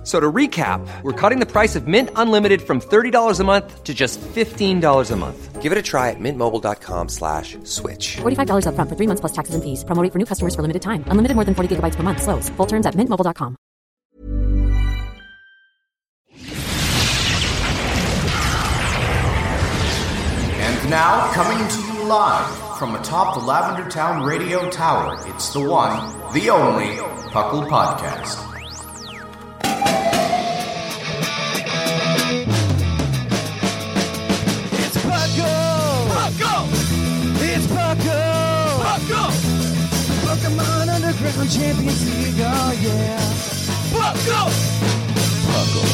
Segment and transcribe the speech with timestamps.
[0.00, 3.84] F- So to recap, we're cutting the price of Mint Unlimited from $30 a month
[3.84, 5.60] to just $15 a month.
[5.60, 8.16] Give it a try at mintmobile.com slash switch.
[8.22, 9.84] $45 upfront for three months plus taxes and fees.
[9.84, 11.04] Promo rate for new customers for limited time.
[11.08, 12.22] Unlimited more than 40 gigabytes per month.
[12.22, 12.48] Slows.
[12.56, 13.56] Full terms at mintmobile.com.
[20.62, 25.60] And now, coming to you live from atop the Lavender Town Radio Tower, it's the
[25.60, 25.98] one,
[26.32, 26.96] the only
[27.32, 28.49] Puckle Podcast.
[41.30, 43.20] Pokemon Champions League, oh yeah!
[43.92, 44.50] Puckle!
[45.46, 45.86] Puckle.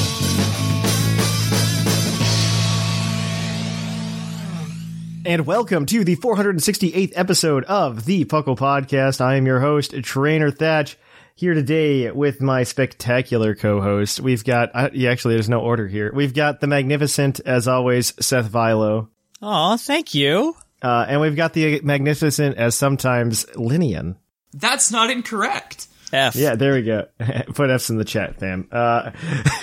[5.26, 9.20] And welcome to the 468th episode of the Puckle Podcast.
[9.20, 10.96] I am your host, Trainer Thatch,
[11.34, 14.20] here today with my spectacular co-host.
[14.20, 16.12] We've got, uh, yeah, actually, there's no order here.
[16.14, 19.08] We've got the magnificent, as always, Seth Vilo.
[19.42, 20.56] Aw, thank you.
[20.80, 24.16] Uh, and we've got the magnificent, as sometimes, Linian.
[24.52, 25.88] That's not incorrect.
[26.12, 26.36] F.
[26.36, 27.06] Yeah, there we go.
[27.54, 28.68] Put F's in the chat, fam.
[28.70, 29.10] Uh,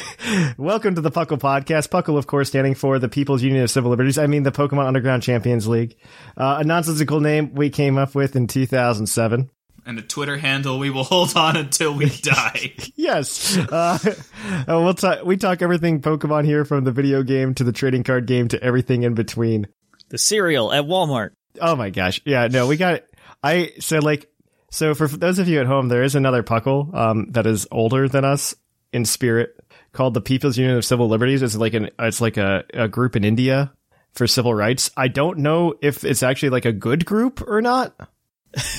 [0.57, 1.89] welcome to the Puckle Podcast.
[1.89, 4.17] Puckle, of course, standing for the People's Union of Civil Liberties.
[4.17, 5.95] I mean, the Pokemon Underground Champions League.
[6.37, 9.49] Uh, a nonsensical name we came up with in 2007.
[9.85, 12.73] And a Twitter handle we will hold on until we die.
[12.95, 13.57] Yes.
[13.57, 17.73] Uh, uh, we'll talk, we talk everything Pokemon here from the video game to the
[17.73, 19.67] trading card game to everything in between.
[20.09, 21.31] The cereal at Walmart.
[21.59, 22.21] Oh my gosh.
[22.25, 23.03] Yeah, no, we got
[23.43, 24.31] I so like
[24.73, 28.09] so for those of you at home, there is another Puckle um that is older
[28.09, 28.55] than us
[28.91, 29.55] in spirit
[29.91, 31.41] called the People's Union of Civil Liberties.
[31.41, 33.71] It's like an it's like a, a group in India
[34.13, 34.91] for civil rights.
[34.97, 37.95] I don't know if it's actually like a good group or not.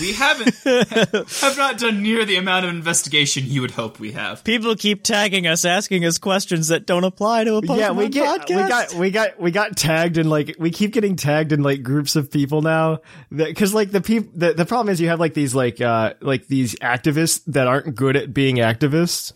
[0.00, 4.44] We haven't have not done near the amount of investigation you would hope we have.
[4.44, 8.08] People keep tagging us, asking us questions that don't apply to a Pokemon yeah, we
[8.08, 8.56] get podcast.
[8.56, 11.82] we got we got we got tagged in like we keep getting tagged in like
[11.82, 13.00] groups of people now
[13.34, 16.46] because like the people the, the problem is you have like these like uh like
[16.46, 19.32] these activists that aren't good at being activists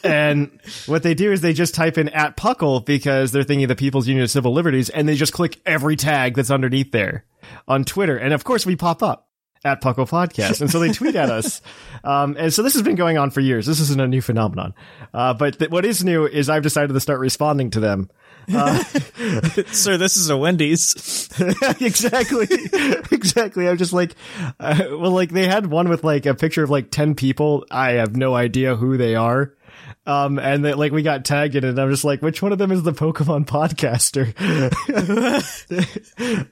[0.04, 3.76] and what they do is they just type in at puckle because they're thinking the
[3.76, 7.24] people's union of civil liberties and they just click every tag that's underneath there
[7.68, 9.23] on twitter and of course we pop up
[9.64, 10.60] at Puckle Podcast.
[10.60, 11.60] And so they tweet at us.
[12.04, 13.64] Um, and so this has been going on for years.
[13.64, 14.74] This isn't a new phenomenon.
[15.14, 18.10] Uh, but th- what is new is I've decided to start responding to them.
[18.46, 21.30] Sir, this is a Wendy's.
[21.80, 22.46] exactly.
[23.10, 23.66] exactly.
[23.66, 24.14] I'm just like,
[24.60, 27.64] uh, well, like they had one with like a picture of like 10 people.
[27.70, 29.54] I have no idea who they are.
[30.06, 32.52] Um, and they, like we got tagged in it and I'm just like, which one
[32.52, 34.26] of them is the Pokemon podcaster?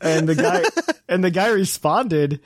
[0.01, 0.63] and the guy,
[1.09, 2.41] and the guy responded,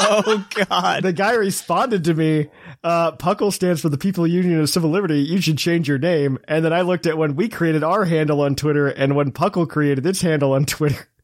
[0.00, 1.02] oh God.
[1.02, 2.48] the guy responded to me,
[2.82, 5.20] uh, Puckle stands for the People Union of Civil Liberty.
[5.20, 6.38] You should change your name.
[6.48, 9.68] And then I looked at when we created our handle on Twitter and when Puckle
[9.68, 11.06] created its handle on Twitter.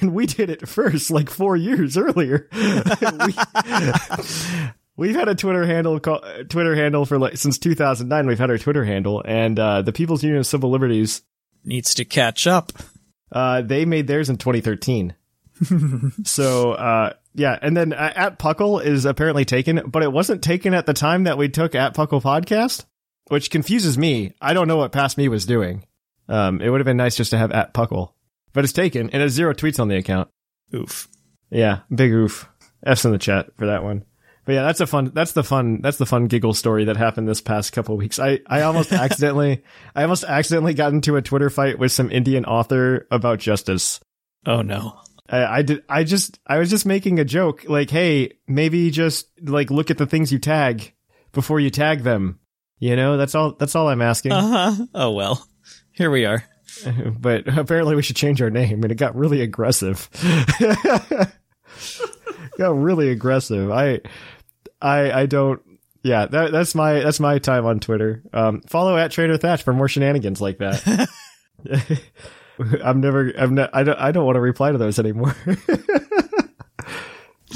[0.00, 2.48] And we did it first, like four years earlier.
[2.52, 3.34] we,
[4.96, 8.26] we've had a Twitter handle, call, Twitter handle for like since 2009.
[8.26, 11.20] We've had our Twitter handle, and uh, the People's Union of Civil Liberties.
[11.62, 12.72] Needs to catch up.
[13.30, 15.14] Uh, they made theirs in 2013.
[16.24, 20.74] so, uh, yeah, and then uh, at Puckle is apparently taken, but it wasn't taken
[20.74, 22.84] at the time that we took at Puckle podcast,
[23.28, 24.34] which confuses me.
[24.40, 25.84] I don't know what past me was doing.
[26.28, 28.12] Um, it would have been nice just to have at Puckle,
[28.52, 30.28] but it's taken and has zero tweets on the account.
[30.74, 31.08] Oof.
[31.50, 32.48] Yeah, big oof.
[32.84, 34.04] F's in the chat for that one.
[34.44, 35.12] But yeah, that's a fun.
[35.14, 35.80] That's the fun.
[35.82, 38.18] That's the fun giggle story that happened this past couple weeks.
[38.18, 39.62] I I almost accidentally,
[39.94, 44.00] I almost accidentally got into a Twitter fight with some Indian author about justice.
[44.46, 44.98] Oh no.
[45.30, 45.84] I, I did.
[45.88, 46.38] I just.
[46.46, 50.32] I was just making a joke, like, "Hey, maybe just like look at the things
[50.32, 50.92] you tag
[51.32, 52.40] before you tag them."
[52.78, 53.52] You know, that's all.
[53.52, 54.32] That's all I'm asking.
[54.32, 54.86] Uh huh.
[54.94, 55.46] Oh well.
[55.92, 56.44] Here we are.
[57.18, 60.08] But apparently, we should change our name, and it got really aggressive.
[62.58, 63.70] got really aggressive.
[63.70, 64.00] I,
[64.80, 65.60] I, I don't.
[66.02, 68.22] Yeah, that, that's my that's my time on Twitter.
[68.32, 71.08] Um, follow at Trainer Thatch for more shenanigans like that.
[72.84, 73.30] I'm never.
[73.36, 73.70] I'm not.
[73.72, 73.98] I don't.
[73.98, 75.34] I don't want to reply to those anymore.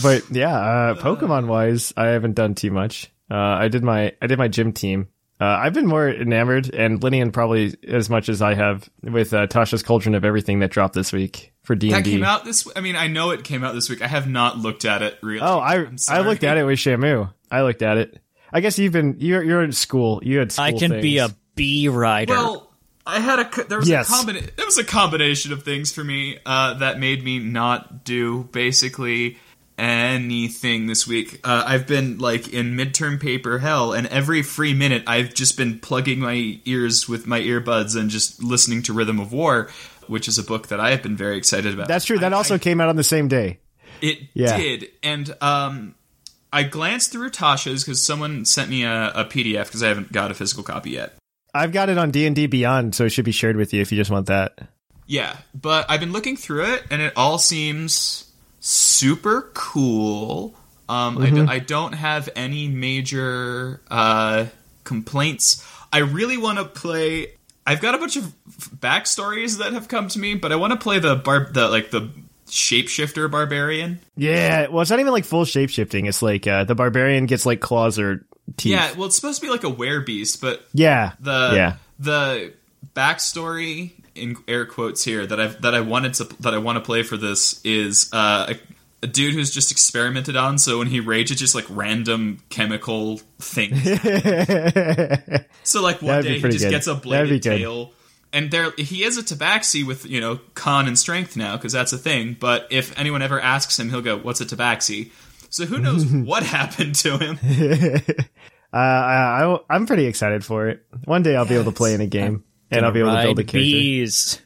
[0.03, 3.11] but yeah, uh, Pokemon wise, I haven't done too much.
[3.31, 5.09] Uh, I did my I did my gym team.
[5.41, 9.47] Uh, I've been more enamored, and Linian probably as much as I have with uh,
[9.49, 12.11] Tasha's Cauldron of Everything that dropped this week for D That and D.
[12.13, 12.69] came out this.
[12.77, 14.01] I mean, I know it came out this week.
[14.01, 15.41] I have not looked at it really.
[15.41, 16.25] Oh, I I'm I sorry.
[16.25, 17.33] looked at it with Shamu.
[17.51, 18.21] I looked at it.
[18.53, 20.21] I guess you've been you're you're in school.
[20.23, 22.33] You had school I can be a bee rider.
[22.35, 22.64] Well,
[23.07, 24.09] I had a there was Yes.
[24.09, 28.05] a combina- there was a combination of things for me uh, that made me not
[28.05, 29.39] do basically
[29.77, 31.41] anything this week.
[31.45, 35.79] Uh, I've been like in midterm paper hell, and every free minute I've just been
[35.81, 39.69] plugging my ears with my earbuds and just listening to Rhythm of War,
[40.07, 41.89] which is a book that I have been very excited about.
[41.89, 42.19] That's true.
[42.19, 43.59] That I- also I- came out on the same day.
[44.01, 44.57] it Yeah.
[44.57, 45.95] did, and um,
[46.53, 50.31] I glanced through Tasha's because someone sent me a, a PDF because I haven't got
[50.31, 51.15] a physical copy yet.
[51.55, 53.81] I've got it on D and D Beyond, so it should be shared with you
[53.81, 54.59] if you just want that.
[55.07, 58.31] Yeah, but I've been looking through it, and it all seems
[58.61, 60.55] super cool.
[60.89, 61.35] Um, I, Mm-hmm.
[61.47, 64.47] d- I don't have any major uh,
[64.85, 65.67] complaints.
[65.93, 67.29] I really want to play.
[67.67, 68.25] I've got a bunch of
[68.81, 71.91] backstories that have come to me, but I want to play the bar, the like
[71.91, 72.11] the
[72.47, 74.01] shapeshifter barbarian.
[74.17, 76.07] Yeah, well, it's not even like full shapeshifting.
[76.09, 78.73] It's like uh, the barbarian gets like claws or teeth.
[78.73, 81.77] Yeah, well, it's supposed to be like a werebeast, but yeah, the yeah.
[81.99, 82.53] the
[82.95, 86.81] backstory in air quotes here that I that I wanted to that I want to
[86.81, 90.59] play for this is uh, a, a dude who's just experimented on.
[90.59, 93.83] So when he rages, just like random chemical things.
[95.63, 96.71] so like one day he just good.
[96.71, 97.59] gets a bladed good.
[97.59, 97.93] tail.
[98.33, 101.93] And there, he is a tabaxi with you know con and strength now because that's
[101.93, 102.37] a thing.
[102.39, 105.13] But if anyone ever asks him, he'll go, "What's a tabaxi?"
[105.55, 107.39] So who knows what happened to him?
[108.73, 110.85] Uh, I, I, am pretty excited for it.
[111.05, 112.43] One day I'll be able to play in a game,
[112.73, 113.59] and I'll be able to build a character.
[113.59, 114.41] bees.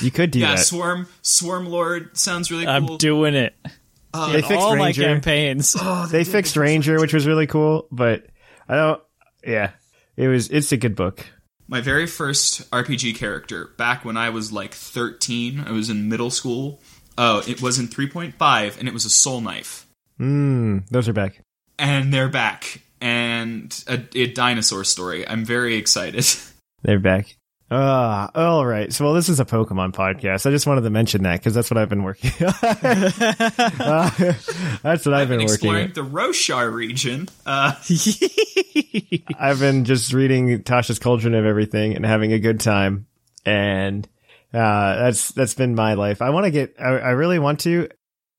[0.00, 0.60] You could do Yeah, that.
[0.60, 2.72] swarm swarm lord sounds really cool.
[2.72, 3.56] I'm doing it.
[4.14, 5.02] they fixed all my Ranger.
[5.02, 5.74] campaigns.
[6.12, 7.88] they fixed Ranger, which was really cool.
[7.90, 8.26] But
[8.68, 9.02] I don't.
[9.44, 9.72] Yeah,
[10.16, 10.48] it was.
[10.48, 11.26] It's a good book.
[11.66, 15.58] my very first RPG character back when I was like 13.
[15.66, 16.80] I was in middle school.
[17.18, 19.81] Oh, it was in 3.5, and it was a soul knife.
[20.22, 21.42] Mm, those are back.
[21.78, 25.26] And they're back, and a, a dinosaur story.
[25.26, 26.24] I'm very excited.
[26.82, 27.36] They're back.
[27.70, 28.92] Ah, all right.
[28.92, 30.46] So, well, this is a Pokemon podcast.
[30.46, 32.30] I just wanted to mention that because that's what I've been working.
[32.40, 32.54] on.
[33.80, 34.10] Uh,
[34.82, 35.70] that's what I've been and working.
[35.70, 35.92] exploring on.
[35.94, 37.28] the Roshar region.
[37.46, 37.72] Uh,
[39.40, 43.06] I've been just reading Tasha's Cauldron of Everything and having a good time,
[43.46, 44.06] and
[44.52, 46.20] uh, that's that's been my life.
[46.20, 46.76] I want to get.
[46.78, 47.88] I, I really want to.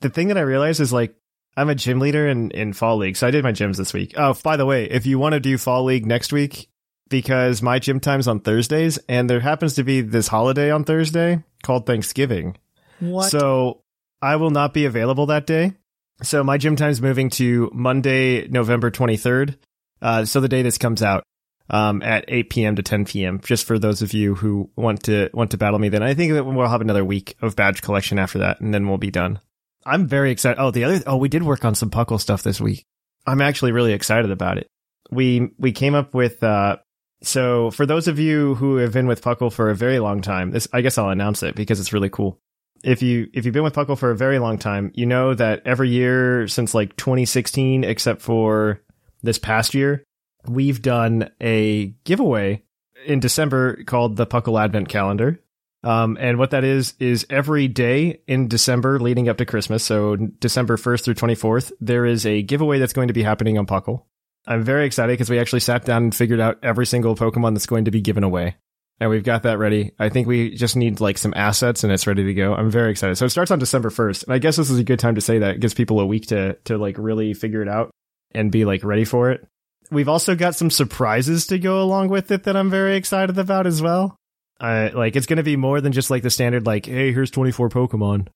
[0.02, 1.16] The thing that I realized is like
[1.56, 4.14] I'm a gym leader in in fall league, so I did my gyms this week.
[4.18, 6.70] Oh, by the way, if you want to do fall league next week,
[7.10, 11.44] because my gym time's on Thursdays, and there happens to be this holiday on Thursday
[11.64, 12.58] called Thanksgiving.
[13.00, 13.30] What?
[13.30, 13.82] So
[14.22, 15.74] I will not be available that day.
[16.22, 19.58] So my gym time's moving to Monday, November 23rd.
[20.02, 21.24] Uh, so the day this comes out,
[21.70, 22.76] um, at 8 p.m.
[22.76, 23.40] to 10 p.m.
[23.44, 26.34] Just for those of you who want to want to battle me, then I think
[26.34, 29.40] that we'll have another week of badge collection after that, and then we'll be done.
[29.86, 30.60] I'm very excited.
[30.60, 32.86] Oh, the other oh, we did work on some Puckle stuff this week.
[33.26, 34.68] I'm actually really excited about it.
[35.12, 36.78] We we came up with uh,
[37.22, 40.52] so for those of you who have been with Puckle for a very long time,
[40.52, 42.40] this I guess I'll announce it because it's really cool.
[42.84, 45.62] If you if you've been with Puckle for a very long time, you know that
[45.66, 48.82] every year since like 2016, except for
[49.22, 50.04] this past year,
[50.48, 52.64] we've done a giveaway
[53.06, 55.40] in December called the Puckle Advent Calendar.
[55.84, 60.16] Um, and what that is is every day in December leading up to Christmas, so
[60.16, 64.04] December 1st through 24th, there is a giveaway that's going to be happening on Puckle.
[64.46, 67.66] I'm very excited because we actually sat down and figured out every single Pokemon that's
[67.66, 68.56] going to be given away.
[69.00, 69.92] And we've got that ready.
[70.00, 72.54] I think we just need like some assets and it's ready to go.
[72.54, 73.18] I'm very excited.
[73.18, 74.26] So it starts on December 1st.
[74.26, 75.56] And I guess this is a good time to say that.
[75.56, 77.92] It gives people a week to, to like really figure it out
[78.34, 79.46] and be like ready for it.
[79.92, 83.68] We've also got some surprises to go along with it that I'm very excited about
[83.68, 84.16] as well.
[84.64, 87.30] Uh, like it's going to be more than just like the standard, like, hey, here's
[87.30, 88.28] 24 Pokemon.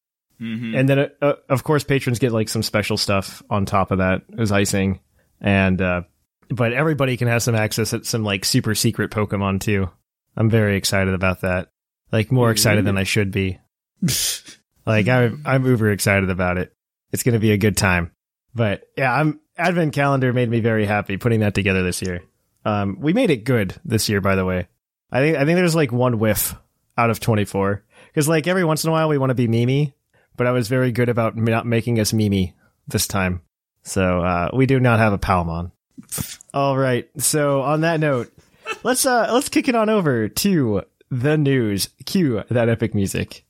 [0.41, 0.77] mhm.
[0.77, 3.99] And then, uh, uh, of course, patrons get like some special stuff on top of
[3.99, 4.99] that as icing.
[5.39, 6.01] And, uh,
[6.49, 9.89] but everybody can have some access at some like super secret Pokemon too.
[10.35, 11.69] I'm very excited about that.
[12.11, 13.59] Like more excited than I should be.
[14.85, 16.73] like I'm, I'm uber excited about it.
[17.13, 18.11] It's going to be a good time.
[18.53, 22.21] But yeah, I'm Advent calendar made me very happy putting that together this year.
[22.65, 24.67] Um, we made it good this year, by the way.
[25.11, 26.55] I think I think there's like one whiff
[26.97, 29.93] out of 24 because like every once in a while we want to be Mimi,
[30.35, 32.55] but I was very good about not making us Mimi
[32.87, 33.41] this time.
[33.83, 35.71] So uh, we do not have a Palmon.
[36.53, 37.09] All right.
[37.17, 38.31] So on that note,
[38.83, 41.89] let's uh let's kick it on over to the news.
[42.05, 43.45] Cue that epic music.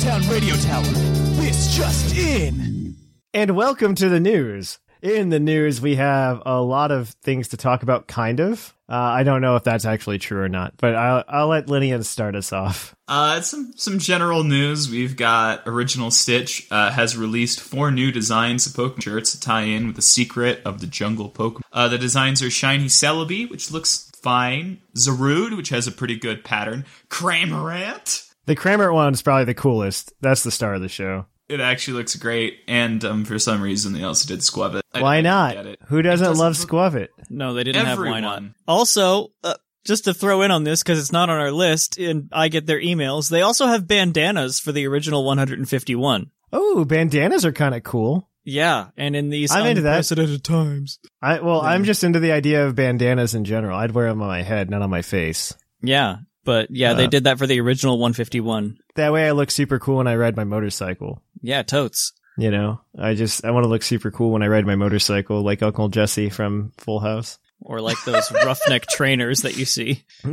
[0.00, 0.82] Town Radio Tower.
[0.82, 2.96] This just in.
[3.34, 4.78] And welcome to the news.
[5.02, 8.74] In the news, we have a lot of things to talk about, kind of.
[8.88, 12.02] Uh, I don't know if that's actually true or not, but I'll, I'll let Linian
[12.02, 12.94] start us off.
[13.08, 14.88] Uh, some some general news.
[14.88, 19.62] We've got Original Stitch uh, has released four new designs of Pokemon shirts to tie
[19.62, 21.60] in with the secret of the jungle Pokemon.
[21.72, 26.42] Uh, the designs are Shiny Celebi, which looks fine, Zarude, which has a pretty good
[26.42, 28.29] pattern, Cramorant.
[28.50, 30.12] The Cramorant is probably the coolest.
[30.20, 31.26] That's the star of the show.
[31.48, 34.80] It actually looks great, and um, for some reason they also did Skwovet.
[34.92, 35.54] I- Why not?
[35.54, 35.78] Get it.
[35.86, 37.08] Who doesn't, It love look- Skwovet?
[37.28, 38.42] No, they didn't have why not.
[38.66, 39.54] Also, uh,
[39.84, 42.66] just to throw in on this because it's not on our list, and I get
[42.66, 43.30] their emails.
[43.30, 46.32] They also have bandanas for the original 151.
[46.52, 48.28] Oh, bandanas are kind of cool.
[48.42, 49.90] Yeah, and in these I'm into that.
[49.92, 50.98] unprecedented times.
[51.22, 53.78] I well, I'm just into the idea of bandanas in general.
[53.78, 55.54] I'd wear them on my head, not on my face.
[55.82, 57.08] Yeah, but yeah, they Uh.
[57.10, 58.78] did that for the original 151.
[58.96, 61.22] That way, I look super cool when I ride my motorcycle.
[61.42, 62.12] Yeah, totes.
[62.38, 65.42] You know, I just I want to look super cool when I ride my motorcycle,
[65.42, 67.38] like Uncle Jesse from Full House.
[67.62, 70.04] Or like those roughneck trainers that you see.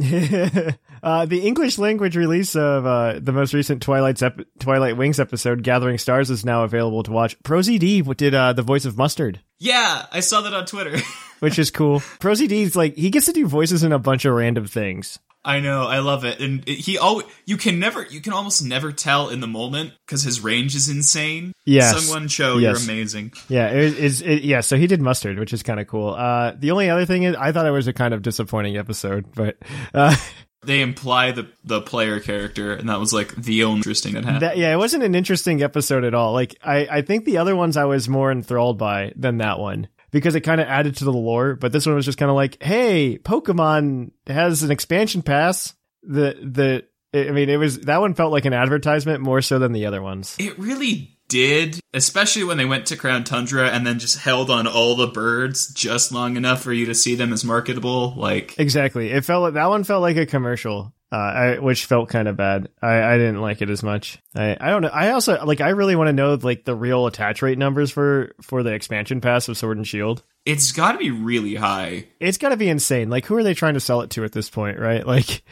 [1.03, 5.63] uh, the English language release of uh, the most recent Twilight's ep- Twilight Wings episode,
[5.63, 7.37] Gathering Stars, is now available to watch.
[7.39, 10.97] ProZD did uh, the voice of Mustard, Yeah, I saw that on Twitter.
[11.39, 11.99] which is cool.
[12.19, 15.19] ProZD's like he gets to do voices in a bunch of random things.
[15.47, 18.63] I know, I love it, and it- he always you can never, you can almost
[18.63, 21.53] never tell in the moment because his range is insane.
[21.65, 21.91] Yeah.
[21.93, 22.85] Someone show Yes.
[22.85, 23.31] you're amazing.
[23.49, 24.21] Yeah, it is.
[24.21, 26.09] Yeah, so he did Mustard, which is kind of cool.
[26.13, 29.25] Uh, the only other thing is, I thought it was a kind of disappointing episode,
[29.33, 29.57] but
[29.93, 30.15] uh,
[30.65, 34.41] They imply the the player character, and that was like the only interesting that happened.
[34.41, 36.33] that yeah, it wasn't an interesting episode at all.
[36.33, 39.87] Like I, I think the other ones I was more enthralled by than that one
[40.11, 41.55] because it kind of added to the lore.
[41.55, 45.73] But this one was just kind of like, hey, Pokemon has an expansion pass.
[46.03, 49.71] The the I mean, it was that one felt like an advertisement more so than
[49.71, 50.35] the other ones.
[50.39, 54.67] It really did, especially when they went to Crown Tundra and then just held on
[54.67, 58.13] all the birds just long enough for you to see them as marketable.
[58.15, 59.09] Like, Exactly.
[59.09, 62.69] It felt that one felt like a commercial, uh, I, which felt kind of bad.
[62.81, 64.19] I, I didn't like it as much.
[64.35, 64.89] I, I don't know.
[64.89, 65.61] I also like.
[65.61, 69.21] I really want to know like the real attach rate numbers for for the expansion
[69.21, 70.23] pass of Sword and Shield.
[70.47, 72.05] It's got to be really high.
[72.21, 73.09] It's got to be insane.
[73.09, 74.79] Like, who are they trying to sell it to at this point?
[74.79, 75.05] Right?
[75.05, 75.43] Like,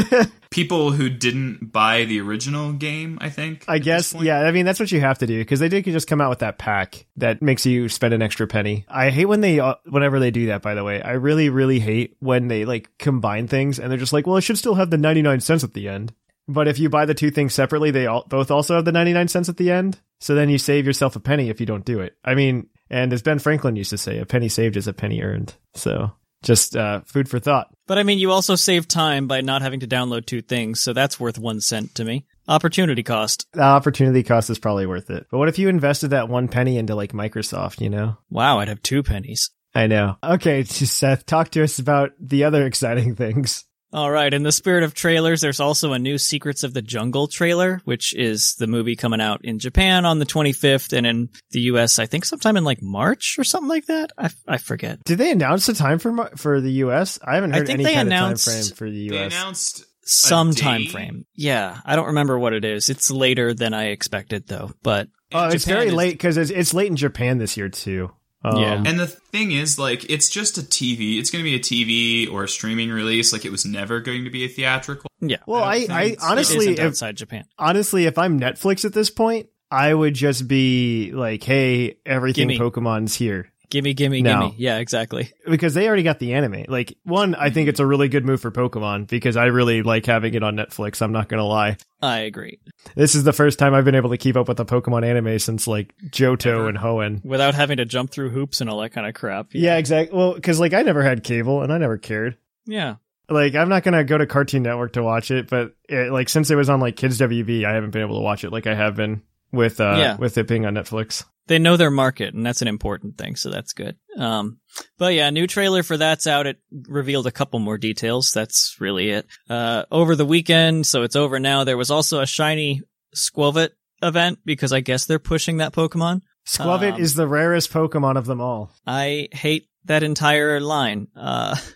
[0.50, 3.66] People who didn't buy the original game, I think.
[3.68, 4.14] I guess.
[4.14, 4.40] Yeah.
[4.40, 6.38] I mean, that's what you have to do because they did just come out with
[6.38, 8.86] that pack that makes you spend an extra penny.
[8.88, 10.62] I hate when they, uh, whenever they do that.
[10.62, 14.14] By the way, I really, really hate when they like combine things and they're just
[14.14, 16.14] like, well, it should still have the ninety nine cents at the end.
[16.50, 19.28] But if you buy the two things separately, they all, both also have the 99
[19.28, 20.00] cents at the end.
[20.18, 22.16] So then you save yourself a penny if you don't do it.
[22.24, 25.22] I mean, and as Ben Franklin used to say, a penny saved is a penny
[25.22, 25.54] earned.
[25.74, 27.68] So just uh, food for thought.
[27.86, 30.92] But I mean, you also save time by not having to download two things, so
[30.92, 32.26] that's worth one cent to me.
[32.46, 33.46] Opportunity cost.
[33.52, 35.26] The opportunity cost is probably worth it.
[35.30, 38.16] But what if you invested that one penny into like Microsoft, you know?
[38.30, 39.50] Wow, I'd have two pennies.
[39.74, 40.16] I know.
[40.24, 43.64] Okay, Seth, talk to us about the other exciting things.
[43.92, 47.26] All right, in the spirit of trailers, there's also a new Secrets of the Jungle
[47.26, 51.60] trailer, which is the movie coming out in Japan on the 25th and in the
[51.62, 54.12] US, I think sometime in like March or something like that.
[54.18, 55.02] I, I forget.
[55.04, 57.18] Did they announce the time for for the US?
[57.24, 59.10] I haven't I heard think any they kind announced- of time frame for the US.
[59.10, 61.24] They announced Some time frame.
[61.34, 62.90] Yeah, I don't remember what it is.
[62.90, 66.74] It's later than I expected though, but Oh, it's very is- late because it's, it's
[66.74, 68.10] late in Japan this year too.
[68.44, 68.82] Um, Yeah.
[68.86, 71.18] And the thing is, like, it's just a TV.
[71.18, 73.32] It's going to be a TV or a streaming release.
[73.32, 75.10] Like, it was never going to be a theatrical.
[75.20, 75.38] yeah.
[75.46, 77.44] Well, I I, I think it's- it honestly, isn't if, outside Japan.
[77.58, 82.58] honestly, if I'm Netflix at this point, I would just be like, "Hey, everything Gimme.
[82.58, 84.40] Pokemon's here," Gimme, gimme, No.
[84.48, 84.54] gimme.
[84.58, 85.30] Yeah, exactly.
[85.48, 86.64] because they already got the anime.
[86.68, 90.06] Like, one, I think it's a really good move for Pokemon because I really like
[90.06, 91.02] having it on Netflix.
[91.02, 91.76] I'm not gonna lie.
[92.00, 92.60] I agree.
[92.94, 95.38] This is the first time I've been able to keep up with the Pokemon anime
[95.38, 97.22] since like Johto and Hoenn.
[97.24, 99.48] Without having to jump through hoops and all that kind of crap.
[99.52, 100.16] Yeah, exactly.
[100.16, 102.36] Well, because like I never had cable and I never cared.
[102.66, 102.96] Yeah.
[103.28, 106.50] Like I'm not gonna go to Cartoon Network to watch it, but it, like since
[106.50, 108.74] it was on like Kids WB, I haven't been able to watch it like I
[108.74, 109.20] have been
[109.52, 110.16] with uh Yeah.
[110.16, 111.24] with it being on Netflix.
[111.46, 114.58] they know their market and that's an important thing so that's good um
[114.98, 119.10] but yeah new trailer for that's out it revealed a couple more details that's really
[119.10, 122.82] it uh over the weekend so it's over now there was also a shiny
[123.16, 123.70] Skwovet
[124.02, 128.26] event because i guess they're pushing that pokemon Skwovet Um, is the rarest Pokemon of
[128.26, 128.70] them all.
[128.86, 131.56] i hate that entire line uh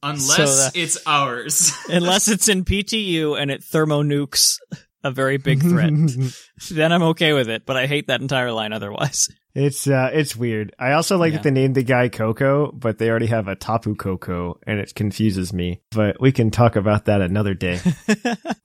[0.00, 1.72] Unless So that- it's ours.
[1.88, 4.58] unless it's in ptu and it thermo nukes
[5.04, 5.92] a very big threat
[6.70, 10.36] then i'm okay with it but i hate that entire line otherwise It's uh, it's
[10.36, 10.72] weird.
[10.78, 11.38] I also like Yeah.
[11.38, 14.94] that they named the guy Coco, but they already have a Tapu Koko, and it
[14.94, 15.80] confuses me.
[15.90, 17.80] But we can talk about that another day.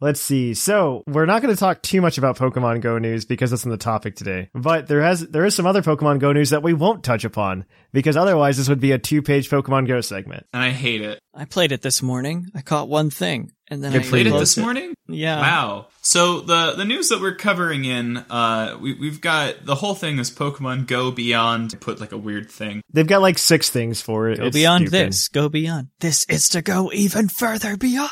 [0.01, 0.53] Let's see.
[0.53, 3.71] So we're not going to talk too much about Pokemon Go news because that's in
[3.71, 4.49] the topic today.
[4.53, 7.65] But there has there is some other Pokemon Go news that we won't touch upon
[7.91, 10.45] because otherwise this would be a two page Pokemon Go segment.
[10.53, 11.19] And I hate it.
[11.35, 12.47] I played it this morning.
[12.53, 14.93] I caught one thing, and then Good I Played it this closed morning?
[15.07, 15.39] Yeah.
[15.39, 15.87] Wow.
[16.01, 20.19] So the the news that we're covering in, uh, we we've got the whole thing
[20.19, 21.79] is Pokemon Go Beyond.
[21.81, 22.81] Put like a weird thing.
[22.91, 24.37] They've got like six things for it.
[24.37, 25.07] Go It's beyond stupid.
[25.07, 25.27] this.
[25.27, 25.87] Go beyond.
[25.99, 28.09] This is to go even further beyond.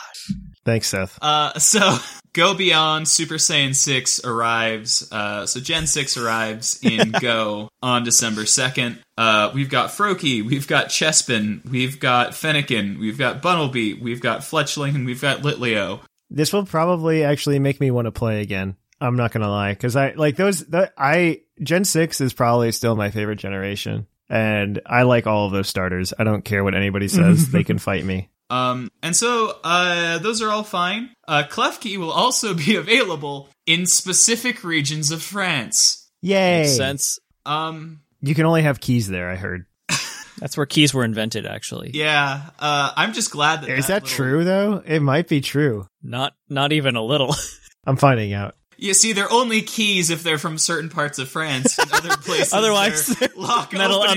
[0.65, 1.17] Thanks, Seth.
[1.21, 1.97] Uh, so
[2.33, 5.11] Go Beyond Super Saiyan 6 arrives.
[5.11, 8.99] Uh, so Gen 6 arrives in Go on December 2nd.
[9.21, 14.39] Uh, we've got Froakie, we've got Chespin, we've got Fennekin, we've got Bunnelby, we've got
[14.39, 15.99] Fletchling, and we've got Litleo.
[16.31, 18.77] This will probably actually make me want to play again.
[18.99, 20.65] I'm not gonna lie, because I like those.
[20.65, 25.51] The, I Gen six is probably still my favorite generation, and I like all of
[25.51, 26.15] those starters.
[26.17, 28.31] I don't care what anybody says; they can fight me.
[28.49, 31.11] Um, and so, uh, those are all fine.
[31.27, 36.09] Uh, Klefki will also be available in specific regions of France.
[36.23, 36.61] Yay!
[36.61, 37.19] Makes sense.
[37.45, 39.29] Um, You can only have keys there.
[39.29, 39.65] I heard.
[40.39, 41.91] That's where keys were invented, actually.
[41.93, 44.81] yeah, uh, I'm just glad that Is that little- true though?
[44.85, 45.87] It might be true.
[46.03, 47.35] Not, not even a little.
[47.85, 48.55] I'm finding out.
[48.77, 51.77] You see, they're only keys if they're from certain parts of France.
[51.77, 54.15] In other places, Otherwise, they're they're lock metal unlockers.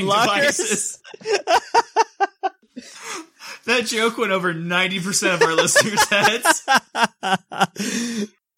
[0.56, 1.00] devices.
[3.66, 6.66] that joke went over ninety percent of our listeners' heads.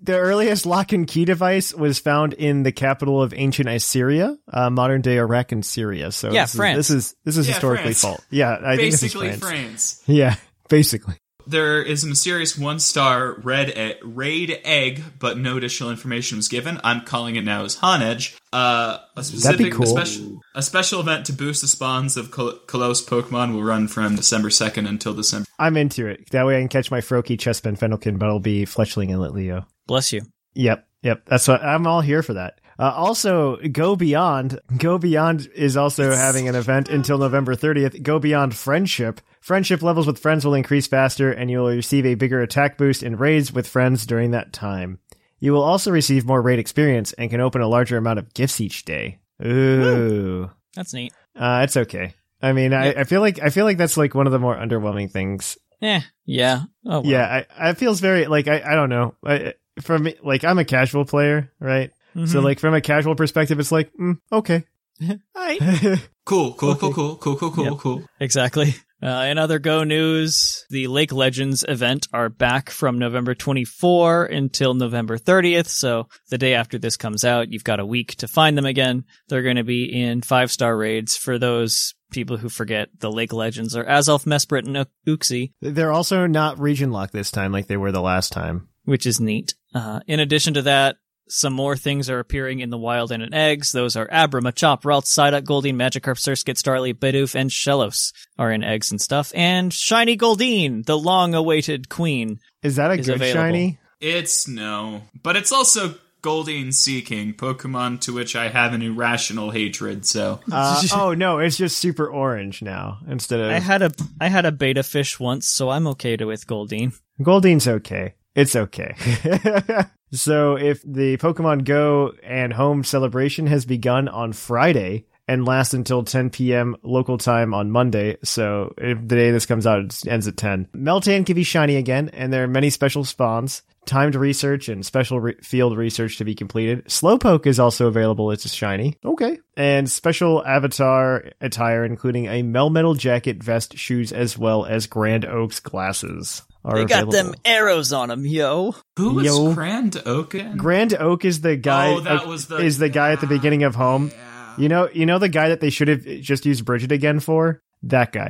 [0.07, 4.71] The earliest lock and key device was found in the capital of ancient Assyria, uh,
[4.71, 6.13] modern day Iraq and Syria.
[6.13, 8.01] So Yeah, this is- this is this is Yeah, historically France.
[8.01, 8.21] false.
[8.31, 9.41] Yeah, I think this is Basically, France.
[9.43, 10.03] France.
[10.07, 10.37] Yeah,
[10.69, 11.17] basically.
[11.47, 16.81] There is a mysterious one-star red e- raid egg, but no additional information was given.
[16.83, 18.37] I'm calling it now as Honedge.
[18.53, 19.85] Uh, a specific, cool.
[19.85, 23.87] a, special, a special event to boost the spawns of Col- Kalos Pokemon will run
[23.87, 25.47] from December 2nd until December.
[25.59, 26.31] I'm into it.
[26.31, 29.67] That way I can catch my Froakie, Chespin, Fennekin, be Fletchling, and Litleo.
[29.87, 30.23] Bless you.
[30.55, 31.23] Yep, yep.
[31.27, 32.61] That's what I'm all here for that.
[32.79, 34.61] Uh, also, Go Beyond.
[34.77, 38.03] Go Beyond is also having an event until November 30th.
[38.03, 39.21] Go Beyond Friendship.
[39.41, 43.03] Friendship levels with friends will increase faster, and you will receive a bigger attack boost
[43.03, 44.99] in raids with friends during that time.
[45.39, 48.61] You will also receive more raid experience and can open a larger amount of gifts
[48.61, 49.21] each day.
[49.45, 51.13] Ooh, That's neat.
[51.39, 52.15] uh, it's okay.
[52.43, 54.57] I mean, I, I feel like I feel like that's like one of the more
[54.57, 56.63] underwhelming things Eh, yeah.
[56.85, 57.05] Oh, well.
[57.07, 59.15] yeah, I, I feels very like I, I don't know.
[59.25, 61.91] I, from me, like I'm a casual player, right?
[62.25, 64.65] So like from a casual perspective, it's like mm, okay.
[65.37, 65.99] Hi.
[66.27, 67.79] Cool, cool, cool, cool, cool, cool, cool, Yep.
[67.79, 68.03] cool.
[68.19, 68.75] Exactly.
[69.01, 74.75] Uh, in other Go news, the Lake Legends event are back from November 24 until
[74.75, 75.69] November 30th.
[75.69, 79.05] So the day after this comes out, you've got a week to find them again.
[79.29, 83.33] They're going to be in five star raids for those people who forget the Lake
[83.33, 87.69] Legends are Azelf, Mesprit, and Uk- Uxie, They're also not region locked this time like
[87.69, 88.67] they were the last time.
[88.85, 89.55] which is neat.
[89.73, 90.97] Uh, in addition to that,
[91.29, 93.73] some more things are appearing in the wild and in eggs.
[93.73, 98.63] Those are Abra, Machop, Ralts, Psyduck, Goldeen, Magikarp, Surskit, Starly, Bidoof, and Shellos are in
[98.63, 99.33] eggs and stuff.
[99.35, 102.39] And Shiny Goldeen, the long-awaited queen.
[102.63, 103.41] Is that a Is good available.
[103.43, 103.79] shiny?
[104.01, 110.05] It's no, but it's also Goldeen Seeking, Pokemon to which I have an irrational hatred.
[110.05, 114.29] So Uh, oh no, it's just super orange now instead of I had a I
[114.29, 116.99] had a beta fish once, so I'm okay to with Goldeen.
[117.21, 118.15] Goldeen's okay.
[118.37, 118.95] It's okay.
[120.13, 126.05] so if the Pokemon Go and Home celebration has begun on Friday and lasts until
[126.05, 126.77] 10 p.m.
[126.83, 130.69] local time on Monday, so if the day this comes out it ends at 10.
[130.77, 135.21] Meltan can be shiny again, and there are many special spawns, timed research, and special
[135.21, 136.85] re- field research to be completed.
[136.87, 138.31] Slowpoke is also available.
[138.33, 138.99] It's a shiny.
[139.05, 139.39] Okay.
[139.57, 145.61] And special avatar attire, including a Melmetal jacket, vest, shoes, as well as Grand Oaks
[145.61, 146.43] glasses.
[146.65, 147.13] Are They got available.
[147.13, 148.75] them arrows on them, yo.
[148.97, 149.55] who was Yo.
[149.55, 150.57] Grand Oaken?
[150.57, 151.91] Grand Oak is the guy.
[151.95, 154.11] Oh, that uh, was the- is the guy at the beginning of Home.
[154.13, 154.55] Yeah.
[154.59, 157.61] You know, you know the guy that they should have just used Bridget again for.
[157.91, 158.29] That guy.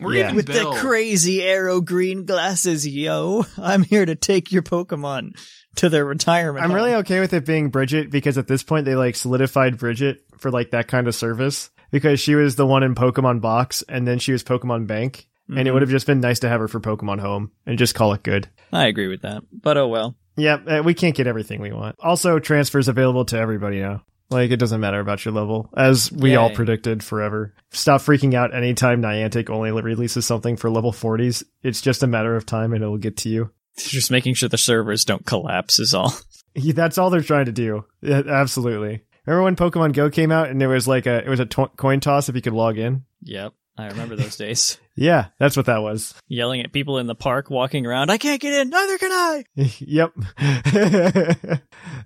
[0.00, 0.24] Or Yeah.
[0.24, 0.72] even With Bill.
[0.72, 3.44] the crazy arrow green glasses, yo.
[3.58, 5.38] I'm here to take your Pokemon
[5.76, 6.62] to their retirement.
[6.64, 6.76] I'm home.
[6.76, 10.50] really okay with it being Bridget because at this point they like solidified Bridget for
[10.50, 14.18] like that kind of service because she was the one in Pokemon Box and then
[14.18, 15.26] she was Pokemon Bank.
[15.48, 15.66] And Mm-hmm.
[15.66, 18.12] it would have just been nice to have her for Pokemon Home and just call
[18.12, 18.48] it good.
[18.72, 19.42] I agree with that.
[19.52, 20.14] But oh well.
[20.36, 21.96] Yeah, uh, we can't get everything we want.
[21.98, 24.04] Also, transfers available to everybody now.
[24.30, 27.54] Like, it doesn't matter about your level, as we all predicted forever.
[27.72, 31.42] Stop freaking out anytime Niantic only releases something for level 40s.
[31.62, 33.50] It's just a matter of time and it'll get to you.
[33.76, 36.12] Just making sure the servers don't collapse is all.
[36.56, 37.84] Yeah, That's all they're trying to do.
[38.02, 39.04] Yeah, absolutely.
[39.24, 41.70] Remember when Pokemon Go came out and there was like a it was a to-
[41.76, 43.04] coin toss if you could log in?
[43.22, 43.52] Yep.
[43.78, 44.76] I remember those days.
[44.96, 46.12] Yeah, that's what that was.
[46.28, 49.44] Yelling at people in the park walking around, I can't get in, neither can I.
[49.78, 50.12] yep.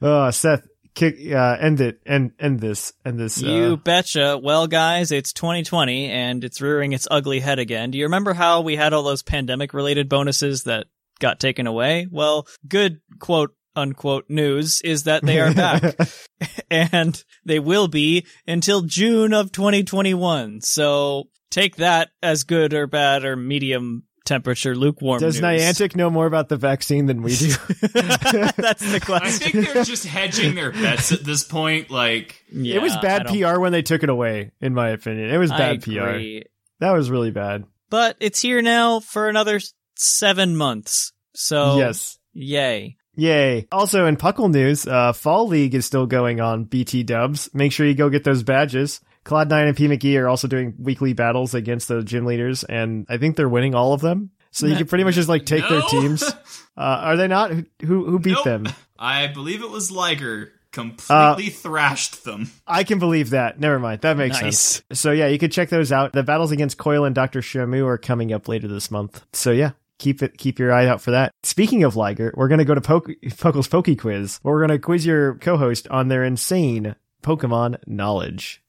[0.01, 3.43] oh, Seth, kick, uh, end it, end, end this, end this.
[3.43, 4.39] Uh, You betcha.
[4.43, 7.91] Well, guys, it's 2020 and it's rearing its ugly head again.
[7.91, 10.87] Do you remember how we had all those pandemic related bonuses that
[11.21, 12.07] got taken away?
[12.11, 15.97] Well, good quote unquote news is that they are back
[16.71, 20.61] and they will be until June of 2021.
[20.61, 25.63] So take that as good or bad or medium temperature lukewarm does news.
[25.63, 27.49] Niantic know more about the vaccine than we do?
[27.93, 29.27] That's the question.
[29.27, 31.91] I think they're just hedging their bets at this point.
[31.91, 35.31] Like, Yeah, it was bad PR when they took it away, in my opinion.
[35.31, 36.47] It was I bad PR.
[36.81, 37.65] That was really bad.
[37.91, 39.61] But it's here now for another
[39.97, 41.13] seven months.
[41.35, 42.19] So yes.
[42.33, 42.97] yay.
[43.17, 43.67] Yay.
[43.71, 47.49] Also in Puckle news, uh, Fall League is still going on BT dubs.
[47.55, 49.01] Make sure you go get those badges.
[49.25, 53.17] Cloud9 and P McGee are also doing weekly battles against the gym leaders, and I
[53.19, 54.31] think they're winning all of them.
[54.51, 56.23] So you can pretty much just like take their teams.
[56.77, 57.53] Uh, are they not?
[57.53, 58.45] Who who, who beat Nope.
[58.45, 58.69] them?
[58.99, 62.51] I believe it was Liger completely thrashed them.
[62.67, 63.61] I can believe that.
[63.61, 64.01] Never mind.
[64.01, 64.59] That makes Nice.
[64.59, 65.01] sense.
[65.01, 66.13] So yeah, you can check those out.
[66.15, 67.43] The battles against Coil and Dr.
[67.43, 69.25] Shamu are coming up later this month.
[69.33, 71.31] So yeah, keep it keep your eye out for that.
[71.45, 73.09] Speaking of Liger, we're gonna go to Poke,
[73.39, 78.64] Puckle's Poke Quiz, where we're gonna quiz your co-host on their insane Pokemon knowledge.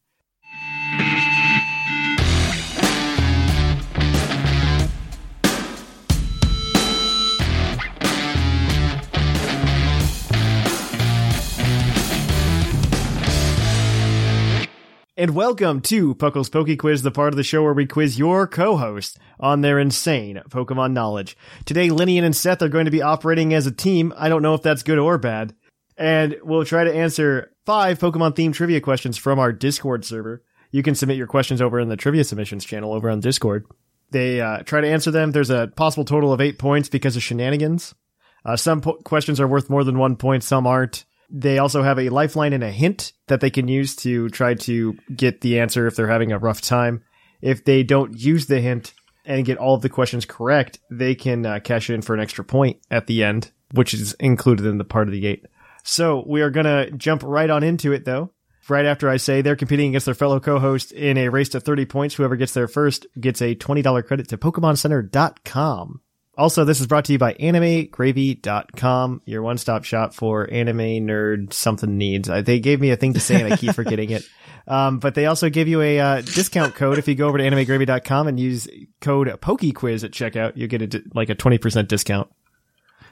[15.17, 18.47] And welcome to Puckle's Poke Quiz, the part of the show where we quiz your
[18.47, 21.37] co-host on their insane Pokemon knowledge.
[21.63, 24.13] Today, Linian and Seth are going to be operating as a team.
[24.17, 25.55] I don't know if that's good or bad.
[25.95, 30.43] And we'll try to answer five Pokemon themed trivia questions from our Discord server.
[30.71, 33.67] You can submit your questions over in the trivia submissions channel over on Discord.
[34.11, 35.31] They uh, try to answer them.
[35.31, 37.95] There's a possible total of eight points because of shenanigans.
[38.43, 41.05] Uh, some po- questions are worth more than one point, some aren't.
[41.29, 44.97] They also have a lifeline and a hint that they can use to try to
[45.15, 47.03] get the answer if they're having a rough time.
[47.41, 48.93] If they don't use the hint
[49.25, 52.43] and get all of the questions correct, they can uh, cash in for an extra
[52.43, 55.45] point at the end, which is included in the part of the eight.
[55.83, 58.31] So we are going to jump right on into it though.
[58.67, 61.85] Right after I say they're competing against their fellow co-host in a race to 30
[61.85, 62.15] points.
[62.15, 66.01] Whoever gets there first gets a $20 credit to PokemonCenter.com.
[66.37, 71.97] Also, this is brought to you by AnimeGravy.com, your one-stop shop for anime nerd something
[71.97, 72.29] needs.
[72.29, 74.27] Uh, they gave me a thing to say and I keep forgetting it.
[74.67, 77.43] Um, but they also give you a uh, discount code if you go over to
[77.43, 78.67] AnimeGravy.com and use
[78.99, 80.57] code PokeQuiz at checkout.
[80.57, 82.29] You get a, like a 20% discount.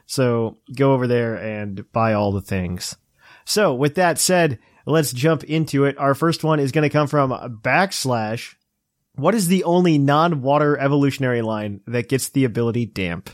[0.05, 2.97] So go over there and buy all the things.
[3.45, 5.97] So with that said, let's jump into it.
[5.97, 7.31] Our first one is going to come from
[7.63, 8.55] backslash.
[9.15, 13.29] What is the only non-water evolutionary line that gets the ability damp?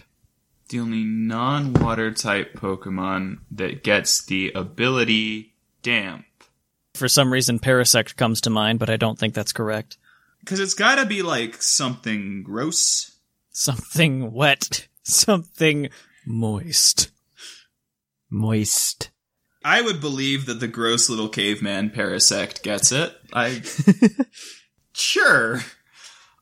[0.70, 6.26] The only non water type Pokemon that gets the ability damp.
[6.96, 9.98] For some reason, Parasect comes to mind, but I don't think that's correct.
[10.42, 13.18] Because it's gotta be like something gross.
[13.52, 14.88] Something wet.
[15.04, 15.90] Something
[16.26, 17.10] moist.
[18.30, 19.10] Moist.
[19.64, 23.12] I would believe that the gross little caveman Parasect gets it.
[23.34, 23.64] I
[25.00, 25.62] sure.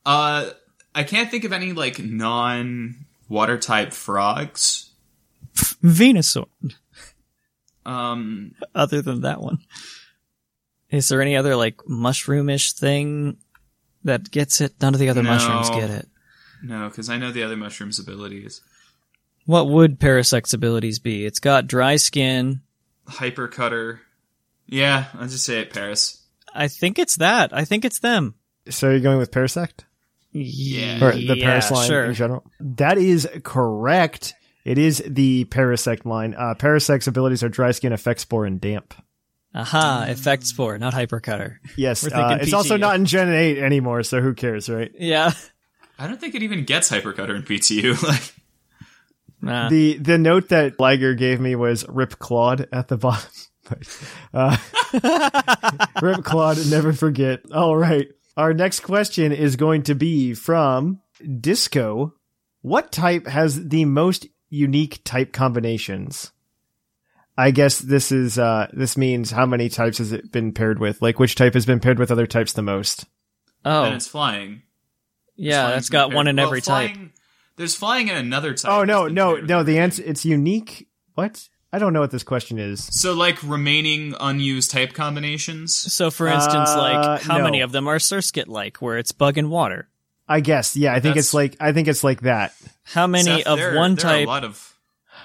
[0.06, 0.50] Uh
[0.96, 4.90] I can't think of any like non water type frogs.
[5.56, 6.48] Venusaur.
[7.86, 9.60] Um Other than that one.
[10.90, 13.36] Is there any other, like, mushroomish thing
[14.06, 14.74] that gets it?
[14.82, 15.32] None of the other No.
[15.32, 16.08] mushrooms get it.
[16.64, 18.62] no, because I know the other mushroom's abilities.
[19.46, 21.26] What would Parasect's abilities be?
[21.26, 22.62] It's got dry skin.
[23.06, 24.02] Hyper cutter.
[24.66, 26.22] Yeah, I'll just say it Paras.
[26.54, 27.54] I think it's that.
[27.54, 28.36] I think it's them.
[28.72, 29.86] So you're going with Parasect?
[30.32, 31.04] Yeah.
[31.04, 32.06] Or the Paras line sure.
[32.06, 32.44] in general?
[32.60, 34.34] That is correct.
[34.66, 36.34] It is the Parasect line.
[36.34, 38.94] Uh, Parasect's abilities are Dry Skin, Effect Spore, and Damp.
[39.56, 41.56] Aha, effect spore, not hypercutter.
[41.78, 44.92] Yes, uh, thinking it's also not in Gen 8 anymore, so who cares, right?
[44.94, 45.32] Yeah.
[45.98, 48.00] I don't think it even gets hyper cutter in PTU.
[48.08, 48.34] like
[49.42, 49.70] Nah.
[49.70, 53.30] The the note that Liger gave me was Rip Claude at the bottom.
[54.34, 54.58] Uh,
[56.02, 57.42] Rip Claude, never forget.
[57.52, 58.08] All right.
[58.38, 61.02] Our next question is going to be from
[61.42, 62.14] Disco.
[62.62, 66.32] What type has the most unique type combinations?
[67.36, 71.02] I guess this is uh this means how many types has it been paired with?
[71.02, 73.06] Like which type has been paired with other types the most?
[73.66, 74.62] oh, and it's flying.
[75.36, 76.92] yeah, Flying's that's got one in well, every type.
[76.92, 77.12] flying-
[77.58, 78.72] There's flying in another type.
[78.72, 80.88] Oh no, no, no, the answer it's unique.
[81.16, 81.50] What?
[81.74, 82.84] I don't know what this question is.
[82.86, 85.76] So, like remaining unused type combinations.
[85.76, 87.44] So, for instance, Uh, like how no.
[87.44, 89.90] many of them are Surskit like, where it's bug and water?
[90.30, 90.76] I guess.
[90.76, 92.54] Yeah, I think That's- it's like I think it's like that.
[92.84, 94.74] How many Seth, of there- one there are a type lot of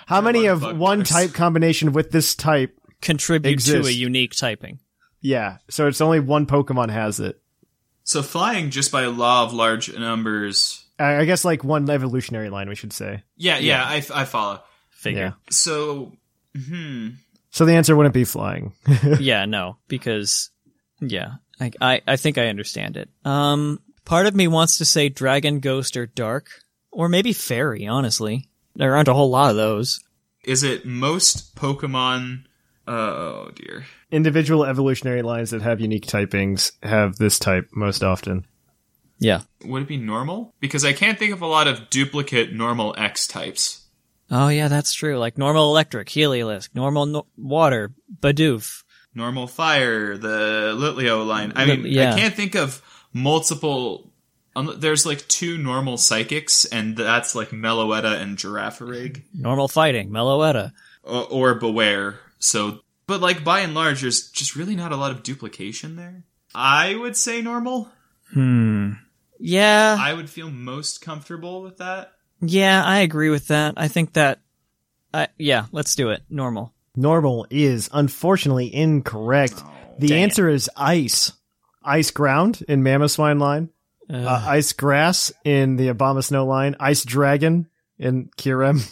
[0.07, 1.11] How There are a many of of one bugs.
[1.11, 2.77] type combination with this type?
[3.01, 4.79] contribute to a unique typing?
[5.21, 7.41] Yeah, so it's only one Pokemon has it.
[8.05, 10.85] so flying just by law of large numbers.
[10.99, 13.23] I I guess like one evolutionary line, we should say.
[13.37, 14.61] Yeah, yeah, I, I follow.
[14.91, 15.35] Figure.
[15.51, 16.13] So,
[16.57, 17.09] hmm.
[17.51, 18.73] So the answer wouldn't be flying.
[19.21, 20.51] Yeah, no, because
[21.01, 23.09] yeah, I, I I think I understand it.
[23.25, 26.49] Um, part of me wants to say dragon, ghost, or dark,
[26.91, 27.87] or maybe fairy.
[27.87, 30.01] Honestly, there aren't a whole lot of those.
[30.45, 32.45] Is it most Pokemon?
[32.87, 33.85] Oh dear.
[34.11, 38.47] Individual evolutionary lines that have unique typings have this type most often.
[39.19, 39.43] Yeah.
[39.65, 40.53] Would it be normal?
[40.59, 43.82] Because I can't think of a lot of duplicate normal X types.
[44.33, 45.19] Oh yeah, that's true.
[45.19, 48.83] Like normal electric, Heliolisk, normal no- water, Bidoof.
[49.15, 51.53] Normal fire, the Litleo line.
[51.55, 52.15] I mean, yeah.
[52.15, 52.81] I can't think of
[53.13, 54.11] multiple.
[54.57, 60.73] Um, there's like two normal psychics, and that's like Meloetta and Girafarig, Normal fighting, Meloetta.
[61.03, 62.17] or, or Bewear.
[62.39, 66.25] So, but like by and large, there's just really not a lot of duplication there.
[66.55, 67.91] I would say normal.
[68.33, 68.93] Hmm.
[69.39, 69.97] Yeah.
[69.99, 72.13] I would feel most comfortable with that.
[72.43, 73.75] Yeah, I agree with that.
[73.77, 74.41] I think that.
[75.15, 76.23] I yeah, let's do it.
[76.29, 76.73] Normal.
[76.97, 79.63] Normal is unfortunately incorrect.
[79.99, 81.33] the answer is ice.
[81.85, 83.69] Ice ground in Mammoth Mamoswine line.
[84.11, 86.77] Uh, ice grass in the Abomasnow line.
[86.81, 88.87] Ice dragon in Kyurem.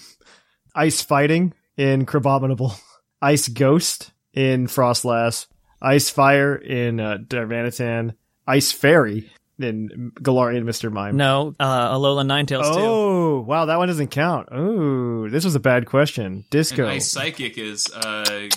[0.75, 2.79] ice fighting in Crabominable.
[3.23, 5.47] Ice ghost in Froslass.
[5.83, 8.15] Ice fire in uh, Darmanitan.
[8.47, 9.31] Ice fairy
[9.63, 10.91] in Galarian Mr.
[10.93, 11.17] Mime.
[11.17, 12.81] No, uh, Alola Ninetales too.
[12.81, 14.49] Oh, wow, that one doesn't count.
[14.53, 16.45] Oh, this was a bad question.
[16.51, 16.83] Disco.
[16.85, 18.49] And Ice Psychic is uh,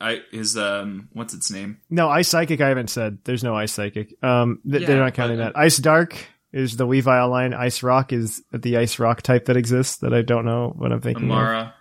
[0.00, 1.78] I is um, what's its name?
[1.90, 3.18] No, Ice Psychic I haven't said.
[3.24, 4.14] There's no Ice Psychic.
[4.22, 5.58] Um, th- Yeah, they're not counting but- that.
[5.58, 6.16] Ice Dark
[6.52, 7.52] is the Weavile line.
[7.54, 11.00] Ice Rock is the Ice Rock type that exists that I don't know what I'm
[11.00, 11.36] thinking of.
[11.36, 11.72] Amaura.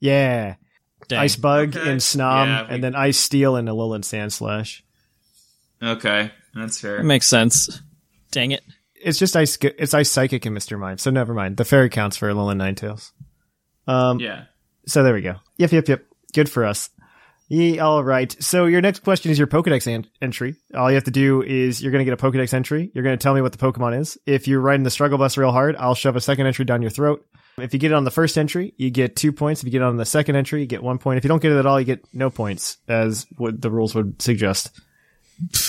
[0.00, 0.56] Yeah.
[1.08, 1.18] Dang.
[1.20, 1.90] Ice Bug Okay.
[1.90, 4.82] in Snom, Yeah, we- and then Ice Steel in Alolan Sandslash.
[5.82, 6.98] Okay, that's fair.
[6.98, 7.80] That makes sense.
[8.30, 8.62] Dang it.
[8.94, 10.78] It's just Ice, it's Ice Psychic in Mr.
[10.78, 11.56] Mime, so never mind.
[11.56, 13.12] The fairy counts for Alolan Ninetales.
[13.86, 14.44] Um, yeah.
[14.86, 15.36] So there we go.
[15.58, 16.04] Yep, yep, yep.
[16.34, 16.90] Good for us.
[17.48, 18.34] Ye, all right.
[18.42, 20.56] So your next question is your Pokedex an- entry.
[20.74, 22.90] All you have to do is you're going to get a Pokedex entry.
[22.92, 24.18] You're going to tell me what the Pokemon is.
[24.26, 26.90] If you're riding the struggle bus real hard, I'll shove a second entry down your
[26.90, 27.24] throat.
[27.58, 29.62] If you get it on the first entry, you get two points.
[29.62, 31.18] If you get it on the second entry, you get one point.
[31.18, 33.94] If you don't get it at all, you get no points, as what the rules
[33.94, 34.78] would suggest.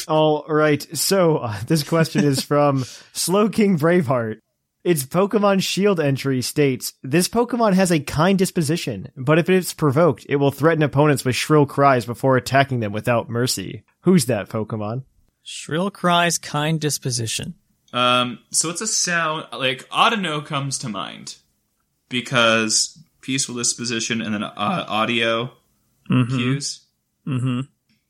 [0.08, 0.82] All right.
[0.98, 4.40] So uh, this question is from Slow King Braveheart.
[4.84, 10.26] Its Pokemon Shield entry states, This Pokemon has a kind disposition, but if it's provoked,
[10.30, 13.84] it will threaten opponents with shrill cries before attacking them without mercy.
[14.02, 15.04] Who's that Pokemon?
[15.44, 17.56] Shrill cries, kind disposition.
[17.92, 21.36] Um, so it's a sound like Audino comes to mind
[22.08, 25.52] because peaceful disposition and then uh, audio
[26.08, 26.86] cues.
[27.26, 27.62] Mm-hmm.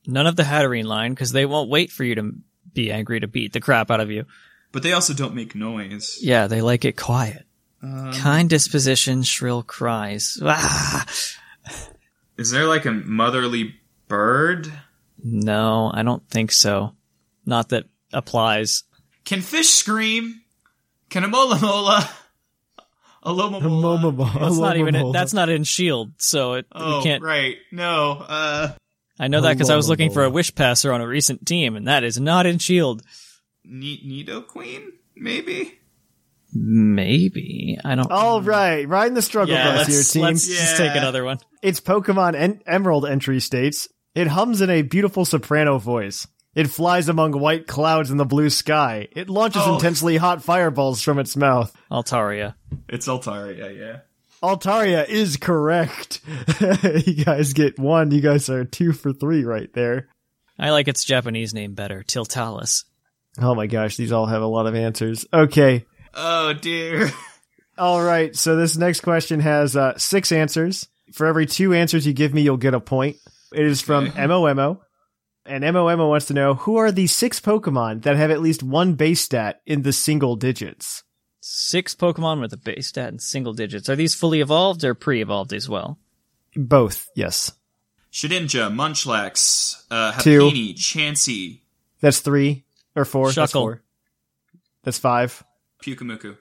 [0.08, 2.32] None of the Hatterene line, because they won't wait for you to
[2.74, 4.26] be angry to beat the crap out of you.
[4.72, 6.18] But they also don't make noise.
[6.22, 7.46] Yeah, they like it quiet.
[7.82, 10.40] kind disposition, shrill cries.
[10.44, 11.06] Ah!
[12.38, 13.76] Is there like a motherly
[14.08, 14.72] bird?
[15.24, 16.94] No, I don't think so.
[17.46, 18.84] Not that applies.
[19.26, 20.42] Can fish scream?
[21.10, 22.10] Can a mola mola?
[23.24, 24.40] A loma mola?
[24.40, 24.96] That's not even.
[24.96, 27.24] In, that's not in Shield, so it, Oh, we can't.
[27.24, 27.58] right.
[27.72, 28.12] No.
[28.28, 28.70] Uh,
[29.20, 31.76] I know that because I was looking for a wish passer on a recent team,
[31.76, 33.02] and that is not in Shield.
[33.66, 34.90] Ne- Nidoqueen?
[35.16, 35.80] Maybe?
[36.54, 38.12] Maybe I don't.
[38.12, 40.22] All right, riding the struggle yeah, bus here, team.
[40.24, 41.40] let's just take another one.
[41.62, 46.26] Its Pokemon en- Emerald entry states, It hums in a beautiful soprano voice.
[46.56, 49.08] It flies among white clouds in the blue sky.
[49.12, 49.76] It launches Oh.
[49.76, 51.72] intensely hot fireballs from its mouth.
[51.92, 52.56] Altaria.
[52.90, 53.98] It's Altaria, yeah.
[54.44, 56.22] Altaria is correct.
[57.08, 58.12] you guys get one.
[58.12, 60.10] You guys are two for three right there.
[60.60, 62.84] I like its Japanese name better, Tiltalis.
[63.40, 65.26] Oh my gosh, these all have a lot of answers.
[65.32, 65.86] Okay.
[66.14, 67.12] Oh dear.
[67.78, 68.36] All right.
[68.36, 70.88] So this next question has uh, six answers.
[71.14, 73.18] For every two answers you give me, you'll get a point.
[73.54, 74.80] It is from MOMO.
[75.46, 78.96] And MOMO wants to know who are the six Pokemon that have at least one
[78.96, 81.04] base stat in the single digits?
[81.50, 83.88] Six Pokemon with a base stat in single digits.
[83.88, 85.98] Are these fully evolved or pre-evolved as well?
[86.58, 87.54] Both, yes.
[88.12, 90.42] Shedinja, Munchlax, uh, Two.
[90.42, 91.62] Happiny, Chansey,
[92.02, 92.66] That's three
[92.98, 93.32] or four.
[93.32, 93.82] That's four.
[94.84, 95.42] That's five.
[95.82, 96.38] Pyukumuku.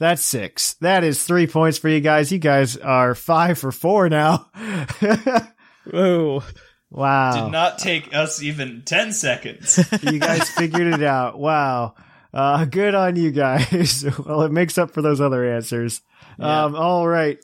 [0.00, 0.74] That's six.
[0.74, 2.32] That is three points for you guys.
[2.32, 4.50] You guys are five for four now.
[5.88, 6.42] Whoa.
[6.90, 7.44] Wow.
[7.44, 9.78] Did not take us even 10 seconds.
[10.02, 11.38] you guys figured it out.
[11.38, 11.94] Wow.
[12.32, 14.04] Uh, good on you guys.
[14.26, 16.02] well, it makes up for those other answers.
[16.38, 17.38] Um, all right.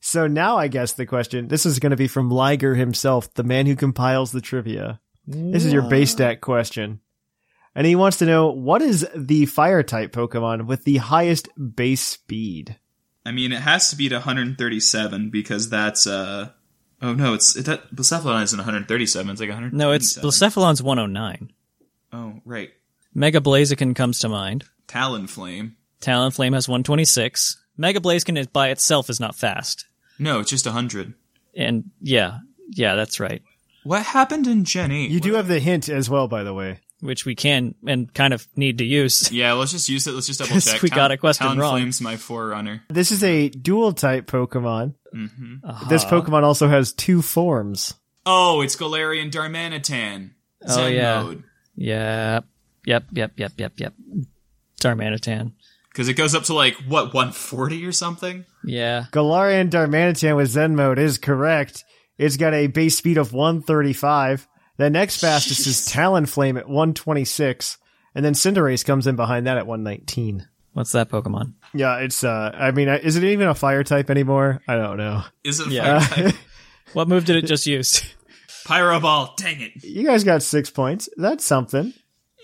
[0.00, 3.44] So now I guess the question, this is going to be from Liger himself, the
[3.44, 5.00] man who compiles the trivia.
[5.26, 7.00] This is your base stat question.
[7.74, 12.00] And he wants to know, what is the fire type Pokemon with the highest base
[12.00, 12.76] speed?
[13.24, 16.50] I mean, it has to be to 137 because that's, uh,
[17.00, 19.72] oh no, it's, it, that, Blacephalon isn't 137, it's like 100.
[19.72, 21.52] No, it's Blacephalon's 109.
[22.12, 22.70] Oh, right.
[23.14, 24.64] Mega Blaziken comes to mind.
[24.86, 25.72] Talonflame.
[26.00, 27.56] Talonflame has 126.
[27.76, 29.86] Mega Blaziken is by itself is not fast.
[30.18, 31.14] No, it's just 100.
[31.56, 32.38] And yeah,
[32.70, 33.42] yeah, that's right.
[33.84, 35.10] What happened in Gen 8?
[35.10, 36.80] You do have the hint as well, by the way.
[37.00, 39.32] Which we can and kind of need to use.
[39.40, 40.12] Yeah, let's just use it.
[40.12, 40.82] Let's just double check.
[40.82, 41.80] we got a question wrong.
[41.80, 42.82] Talonflame's my forerunner.
[42.88, 44.94] This is a dual type Pokemon.
[45.14, 45.88] Uh-huh.
[45.88, 47.94] This Pokemon also has two forms.
[48.26, 50.30] Oh, it's Galarian Darmanitan.
[50.62, 51.22] Oh, Zen yeah.
[51.22, 51.44] mode.
[51.76, 52.44] Yep.
[52.86, 53.94] Yep, yep, yep, yep, yep.
[54.80, 55.52] Darmanitan.
[55.92, 58.44] Because it goes up to like, what, 140 or something?
[58.64, 59.06] Yeah.
[59.12, 61.84] Galarian Darmanitan with Zen mode is correct.
[62.16, 64.46] It's got a base speed of 135.
[64.76, 67.78] The next fastest is Talonflame at 126.
[68.14, 70.46] And then Cinderace comes in behind that at 119.
[70.72, 71.54] What's that Pokemon?
[71.74, 74.60] Yeah, it's, uh, I mean, is it even a fire type anymore?
[74.68, 75.22] I don't know.
[75.42, 75.98] Is it a Yeah.
[76.00, 76.34] fire type?
[76.92, 78.02] What move did it just use?
[78.64, 79.32] Pyro Ball.
[79.36, 79.84] Dang it.
[79.84, 81.08] You guys got six points.
[81.16, 81.92] That's something.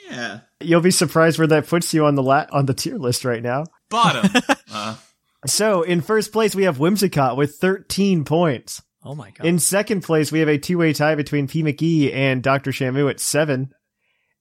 [0.09, 0.41] Yeah.
[0.61, 3.43] You'll be surprised where that puts you on the la- on the tier list right
[3.43, 3.65] now.
[3.91, 4.31] Bottom.
[4.73, 4.97] uh,
[5.47, 8.83] So in first place we have Whimsicott with 13 points.
[9.05, 9.47] Oh my god.
[9.47, 11.63] In second place, we have a two-way tie between P.
[11.63, 12.73] McGee and Dr.
[12.73, 13.71] Shamu at seven.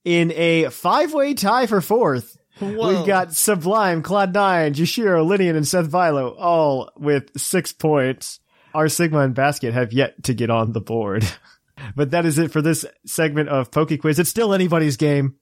[0.04, 6.36] In a five-way tie for fourth, we've got Sublime, Cloud9, Jashiro, Linian, and Seth Vilo,
[6.39, 8.39] all with six points.
[8.73, 11.23] Our Sigma and Basket have yet to get on the board.
[11.95, 14.17] but that is it for this segment of Poke Quiz.
[14.17, 15.36] It's still anybody's game.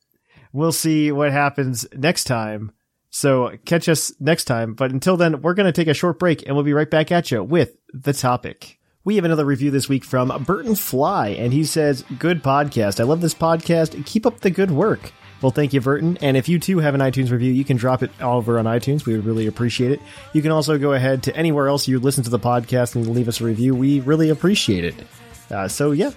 [0.54, 2.72] We'll see what happens next time.
[3.10, 4.74] So catch us next time.
[4.74, 7.12] But until then, we're going to take a short break and we'll be right back
[7.12, 8.80] at you with the topic.
[9.04, 13.02] We have another review this week from Burton Fly, and he says, Good podcast.
[13.02, 14.06] I love this podcast.
[14.06, 15.12] Keep up the good work.
[15.42, 16.18] Well, thank you, Burton.
[16.22, 19.06] And if you too have an iTunes review, you can drop it over on iTunes.
[19.06, 20.00] We would really appreciate it.
[20.32, 23.28] You can also go ahead to anywhere else you listen to the podcast and leave
[23.28, 23.76] us a review.
[23.76, 24.96] We really appreciate it.
[25.52, 26.12] Uh, so, yeah,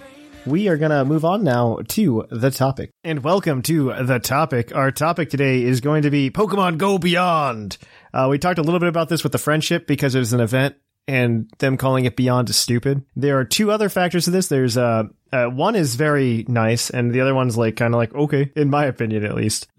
[0.47, 2.91] we are going to move on now to the topic.
[3.03, 4.73] And welcome to the topic.
[4.73, 7.77] Our topic today is going to be Pokemon Go Beyond.
[8.13, 10.39] Uh, we talked a little bit about this with the friendship because it was an
[10.39, 10.75] event
[11.07, 13.03] and them calling it Beyond is stupid.
[13.15, 14.47] There are two other factors to this.
[14.47, 18.13] There's uh, uh one is very nice and the other one's like kind of like
[18.13, 19.67] okay in my opinion at least.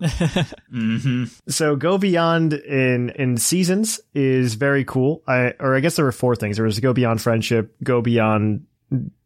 [1.49, 5.23] So go beyond in in seasons is very cool.
[5.27, 6.57] I or I guess there were four things.
[6.57, 8.67] There was go beyond friendship, go beyond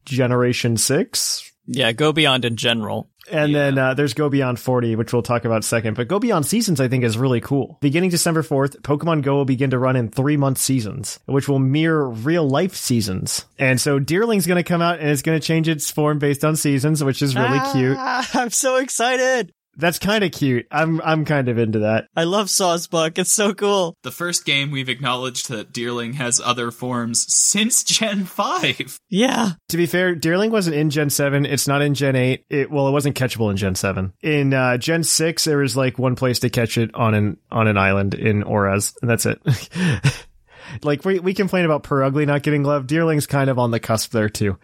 [0.04, 3.08] generation 6, yeah, go beyond in general.
[3.30, 5.94] and then uh, there's Go Beyond 40, which we'll talk about second.
[5.94, 7.78] But Go Beyond Seasons, I think, is really cool.
[7.80, 11.60] Beginning December 4th, Pokemon Go will begin to run in three month seasons, which will
[11.60, 13.44] mirror real life seasons.
[13.60, 16.44] And so Deerling's going to come out and it's going to change its form based
[16.44, 17.96] on seasons, which is really cute.
[17.98, 19.52] Ah, I'm so excited.
[19.76, 20.66] That's kind of cute.
[20.70, 22.08] I'm I'm kind of into that.
[22.16, 23.18] I love Sawsbuck.
[23.18, 23.96] It's so cool.
[24.02, 28.98] the first game we've acknowledged that Deerling has other forms since Gen 5.
[29.08, 29.52] Yeah.
[29.68, 31.46] To be fair, Deerling wasn't in Gen 7.
[31.46, 32.44] It's not in Gen 8.
[32.50, 34.12] It well, it wasn't catchable in Gen 7.
[34.22, 37.66] In uh, Gen 6, there was like one place to catch it on an on
[37.68, 39.40] an island in ORAS, and that's it.
[40.82, 42.86] like we we complain about Purugly not getting love.
[42.86, 44.58] Deerling's kind of on the cusp there too.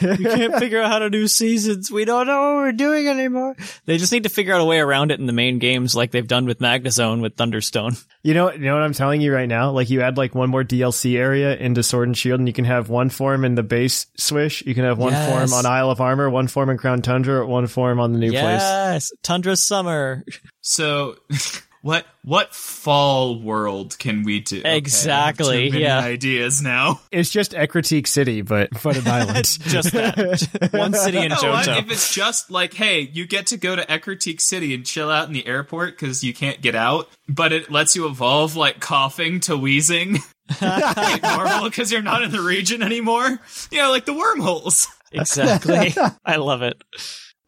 [0.00, 1.90] We can't figure out how to do seasons.
[1.90, 3.56] We don't know what we're doing anymore.
[3.86, 6.10] They just need to figure out a way around it in the main games like
[6.10, 7.96] they've done with Magnezone with Thunderstone.
[8.22, 9.70] You know, you know what I'm telling you right now.
[9.70, 12.66] Like you add like one more DLC area into Sword and Shield, and you can
[12.66, 14.62] have one form in the base Swish.
[14.66, 15.30] You can have one Yes.
[15.30, 18.30] form on Isle of Armor, one form in Crown Tundra, one form on the new
[18.32, 18.42] place.
[18.42, 19.10] yes.
[19.22, 20.22] Tundra Summer.
[20.60, 21.16] So,
[21.82, 24.60] what what fall world can we do?
[24.60, 26.00] Okay, Exactly, too many yeah.
[26.00, 27.00] ideas now.
[27.10, 29.44] It's just Ecruteak City, but but an island.
[29.44, 30.70] Just that.
[30.72, 31.36] One city in You know?
[31.36, 31.78] Johto.
[31.78, 35.26] If it's just like, hey, you get to go to Ecruteak City and chill out
[35.26, 39.40] in the airport because you can't get out, but it lets you evolve like Koffing
[39.42, 40.18] to Weezing,
[40.62, 43.40] like normal because you're not in the region anymore.
[43.70, 44.86] You know, like the wormholes.
[45.12, 45.94] Exactly.
[46.24, 46.80] I love it.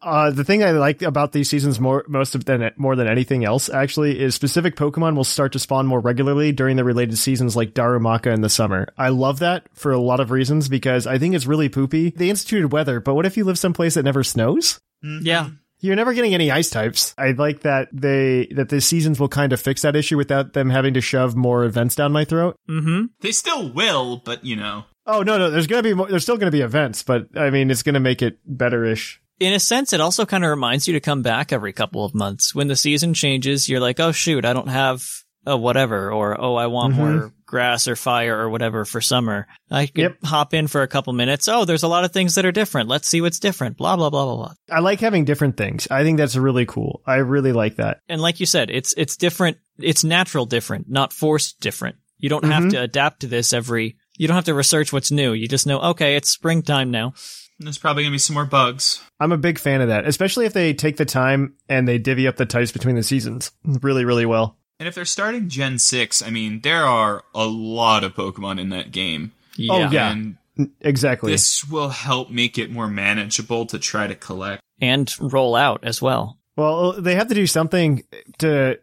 [0.03, 3.45] Uh, the thing I like about these seasons more, most of than more than anything
[3.45, 7.55] else, actually, is specific Pokemon will start to spawn more regularly during the related seasons,
[7.55, 8.87] like Darumaka in the summer.
[8.97, 12.09] I love that for a lot of reasons because I think it's really poopy.
[12.09, 14.79] They instituted weather, but what if you live someplace that never snows?
[15.01, 15.49] Yeah.
[15.79, 17.13] You're never getting any ice types.
[17.17, 20.69] I like that they that the seasons will kind of fix that issue without them
[20.69, 22.55] having to shove more events down my throat.
[22.69, 23.07] Mm-hmm.
[23.19, 24.85] They still will, but you know.
[25.05, 25.49] Oh no, no.
[25.49, 28.21] There's gonna be more, there's still gonna be events, but I mean, it's gonna make
[28.21, 29.21] it better-ish.
[29.39, 32.13] In a sense, it also kind of reminds you to come back every couple of
[32.13, 32.53] months.
[32.53, 35.03] When the season changes, you're like, oh shoot, I don't have
[35.45, 37.15] a whatever, or oh, I want mm-hmm.
[37.17, 39.47] more grass or fire or whatever for summer.
[39.69, 40.17] I could Yep.
[40.23, 41.47] hop in for a couple minutes.
[41.47, 42.89] Oh, there's a lot of things that are different.
[42.89, 43.77] Let's see what's different.
[43.77, 44.53] Blah blah blah blah blah.
[44.71, 45.87] I like having different things.
[45.91, 47.01] I think that's really cool.
[47.05, 47.99] I really like that.
[48.07, 49.57] And like you said, it's it's different.
[49.79, 51.97] It's natural different, not forced different.
[52.17, 52.69] You don't have mm-hmm.
[52.69, 53.97] to adapt to this every.
[54.17, 55.33] You don't have to research what's new.
[55.33, 57.13] You just know, okay, it's springtime now.
[57.59, 59.01] There's probably gonna be some more bugs.
[59.19, 62.27] I'm a big fan of that, especially if they take the time and they divvy
[62.27, 64.57] up the types between the seasons really, really well.
[64.79, 68.69] And if they're starting Gen 6, I mean, there are a lot of Pokemon in
[68.69, 69.31] that game.
[69.69, 70.11] Oh, yeah.
[70.11, 70.37] And
[70.81, 71.31] Exactly.
[71.31, 74.61] this will help make it more manageable to try to collect.
[74.81, 76.37] and roll out as well.
[76.57, 78.03] Well, they have to do something
[78.39, 78.77] to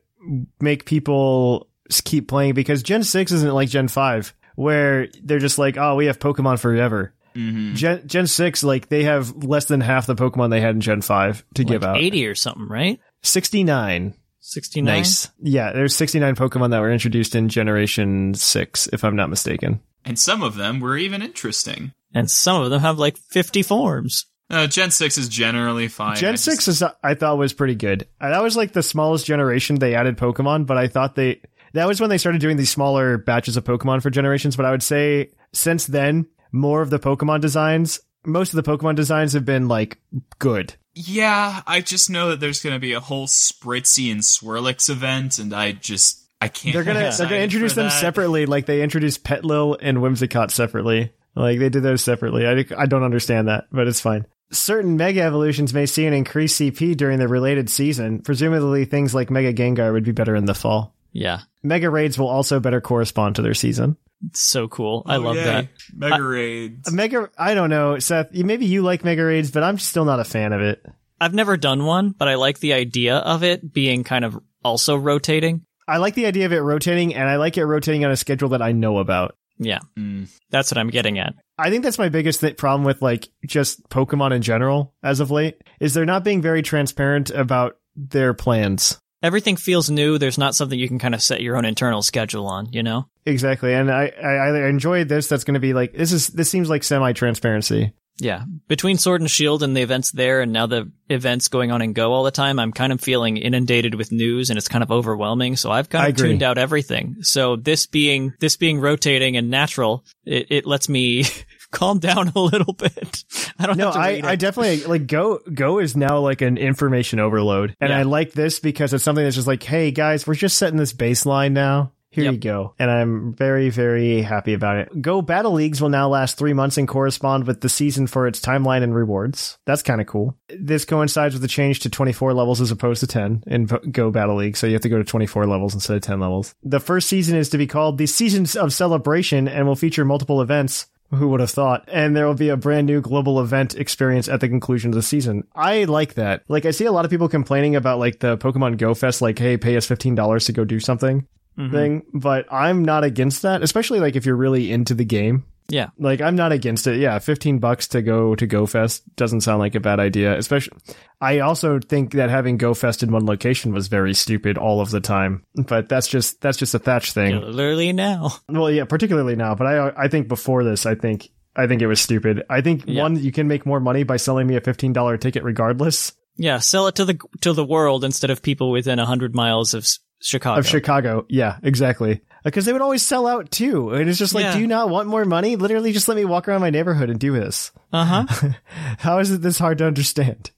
[0.60, 1.68] make people
[2.04, 6.06] keep playing because Gen 6 isn't like Gen 5 where they're just like, oh, we
[6.06, 7.12] have Pokemon forever.
[7.34, 11.00] Gen, Gen 6, like, they have less than half the Pokemon they had in Gen
[11.02, 11.96] 5 to give out.
[11.96, 12.98] eighty or something, right?
[13.22, 14.14] 69.
[14.42, 15.04] Sixty nine.
[15.42, 19.80] Yeah, there's 69 Pokemon that were introduced in Generation 6, if I'm not mistaken.
[20.04, 21.92] And some of them were even interesting.
[22.14, 24.26] and some of them have like fifty forms.
[24.48, 26.12] Uh, Gen 6 is generally fine.
[26.12, 28.08] I Gen just- 6 is, I thought was pretty good.
[28.20, 31.40] Uh, That was like the smallest generation they added Pokemon, but I thought they,
[31.74, 34.56] that was when they started doing these smaller batches of Pokemon for generations.
[34.56, 38.96] But I would say since then, more of the Pokemon designs, most of the Pokemon
[38.96, 39.98] designs have been like
[40.38, 40.74] good.
[40.94, 45.38] Yeah, I just know that there's going to be a whole Spritzee and Swirlix event,
[45.38, 46.74] and I just I can't.
[46.74, 48.00] They're gonna, they're gonna introduce them that.
[48.00, 51.12] separately, like they introduced Petilil and Whimsicott separately.
[51.36, 52.46] Like they did those separately.
[52.46, 54.26] I, I don't understand that, but it's fine.
[54.50, 58.20] Certain Mega Evolutions may see an increased CP during the related season.
[58.20, 60.94] Presumably, things like Mega Gengar would be better in the fall.
[61.12, 63.96] Yeah, Mega Raids will also better correspond to their season.
[64.26, 65.02] It's so cool.
[65.06, 65.44] I Oh, love yay.
[65.44, 65.68] that.
[65.94, 66.92] Mega Raids.
[66.92, 68.32] Mega, I don't know, Seth.
[68.32, 70.84] Maybe you like Mega Raids, but I'm still not a fan of it.
[71.20, 74.96] I've never done one, but I like the idea of it being kind of also
[74.96, 75.62] rotating.
[75.88, 78.50] I like the idea of it rotating, and I like it rotating on a schedule
[78.50, 79.34] that I know about.
[79.58, 80.28] Yeah, Mm.
[80.50, 81.34] that's what I'm getting at.
[81.58, 85.30] I think that's my biggest th- problem with like just Pokemon in general as of
[85.30, 88.98] late is they're not being very transparent about their plans.
[89.22, 90.18] Everything feels new.
[90.18, 93.06] There's not something you can kind of set your own internal schedule on, you know?
[93.26, 95.26] Exactly, and I I, I enjoy this.
[95.28, 97.92] That's going to be like this is this seems like semi transparency.
[98.20, 98.44] Yeah.
[98.68, 101.94] Between Sword and Shield and the events there and now the events going on and
[101.94, 104.92] Go all the time, I'm kind of feeling inundated with news and it's kind of
[104.92, 105.56] overwhelming.
[105.56, 107.16] So I've kind of tuned out everything.
[107.22, 111.24] So this being, this being rotating and natural, it, it lets me
[111.72, 113.24] calm down a little bit.
[113.58, 115.40] I don't No, I, I definitely like Go.
[115.52, 117.98] Go is now like an information overload, and Yeah.
[117.98, 120.92] I like this because it's something that's just like, hey guys, we're just setting this
[120.92, 121.92] baseline now.
[122.12, 122.32] Here Yep.
[122.32, 125.00] you go, and I'm very very happy about it.
[125.00, 128.40] Go Battle Leagues will now last three months and correspond with the season for its
[128.40, 129.58] timeline and rewards.
[129.64, 130.34] That's kind of cool.
[130.48, 134.34] This coincides with the change to 24 levels as opposed to 10 in Go Battle
[134.34, 136.52] League, so you have to go to 24 levels instead of 10 levels.
[136.64, 140.42] The first season is to be called the Seasons of Celebration and will feature multiple
[140.42, 140.86] events.
[141.10, 141.84] Who would have thought?
[141.88, 145.02] And there will be a brand new global event experience at the conclusion of the
[145.02, 145.44] season.
[145.54, 146.44] I like that.
[146.48, 149.38] Like, I see a lot of people complaining about like the Pokemon Go Fest, like,
[149.38, 151.26] hey, pay us $15 to go do something
[151.58, 151.74] mm-hmm.
[151.74, 155.44] thing, but I'm not against that, especially like if you're really into the game.
[155.70, 155.88] Yeah.
[155.98, 157.00] Like, I'm not against it.
[157.00, 160.76] Yeah, 15 bucks to go to Go Fest doesn't sound like a bad idea, especially.
[161.20, 164.90] I also think that having Go Fest in one location was very stupid all of
[164.90, 167.40] the time, but that's just, that's just a Thatch thing.
[167.40, 168.30] Literally now.
[168.48, 171.86] Well, yeah, particularly now, but I I think before this, I think I think it
[171.88, 172.42] was stupid.
[172.48, 173.02] I think Yeah.
[173.02, 176.58] one, you can make more money by selling me a fifteen dollar ticket regardless Yeah.
[176.58, 179.86] Sell it to the, to the world instead of people within a hundred miles of
[180.20, 180.58] Chicago.
[180.60, 181.26] of Chicago.
[181.28, 182.20] Yeah, exactly.
[182.44, 184.54] Because they would always sell out too, and it's just like, Yeah.
[184.54, 185.56] do you not want more money?
[185.56, 187.70] Literally, just let me walk around my neighborhood and do this.
[187.92, 188.50] Uh huh.
[188.98, 190.50] How is it this hard to understand?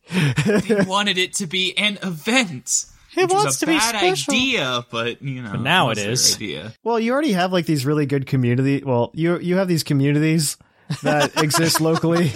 [0.45, 2.87] They wanted it to be an event.
[3.17, 4.35] It which was wants a to be bad special.
[4.35, 6.37] idea, but you know, now was it their is.
[6.37, 6.73] Idea.
[6.85, 8.83] Well, you already have like these really good community.
[8.85, 10.57] Well, you you have these communities
[11.03, 12.31] that exist locally.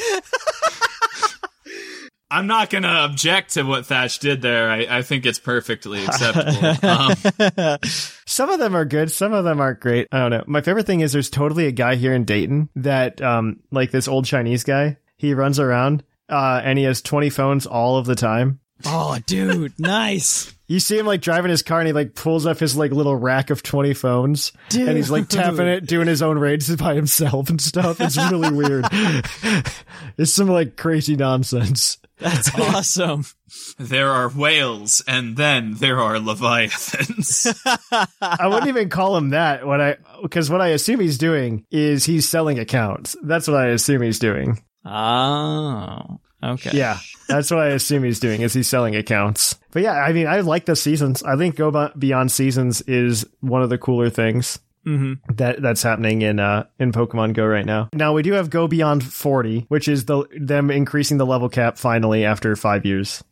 [2.31, 4.69] I'm not gonna object to what Thatch did there.
[4.69, 6.89] I, I think it's perfectly acceptable.
[6.89, 7.79] um,
[8.27, 10.09] Some of them are good, some of them aren't great.
[10.11, 10.45] I don't know.
[10.47, 14.09] My favorite thing is there's totally a guy here in Dayton that um like this
[14.09, 14.97] old Chinese guy.
[15.17, 18.59] He runs around uh and he has 20 phones all of the time.
[18.85, 19.73] Oh, dude.
[19.79, 20.53] Nice.
[20.69, 23.15] You see him like driving his car and he like pulls up his like little
[23.15, 27.49] rack of 20 phones and he's like tapping it, doing his own raids by himself
[27.51, 28.01] and stuff.
[28.01, 28.85] It's really weird.
[30.19, 31.99] it's some like crazy nonsense.
[32.19, 33.25] That's awesome.
[33.79, 37.47] There are whales, and then there are leviathans.
[38.21, 39.67] I wouldn't even call him that.
[39.67, 43.17] What I because what I assume he's doing is he's selling accounts.
[43.23, 44.63] That's what I assume he's doing.
[44.85, 46.71] Oh, okay.
[46.73, 46.99] Yeah,
[47.29, 49.57] that's what I assume he's doing is he's selling accounts.
[49.73, 51.23] But yeah, I mean, I like the seasons.
[51.23, 55.35] I think Go Beyond Seasons is one of the cooler things Mm-hmm.
[55.35, 57.89] that that's happening in uh in Pokemon Go right now.
[57.93, 61.77] Now we do have Go Beyond 40, which is the them increasing the level cap
[61.77, 63.25] finally after 5 years.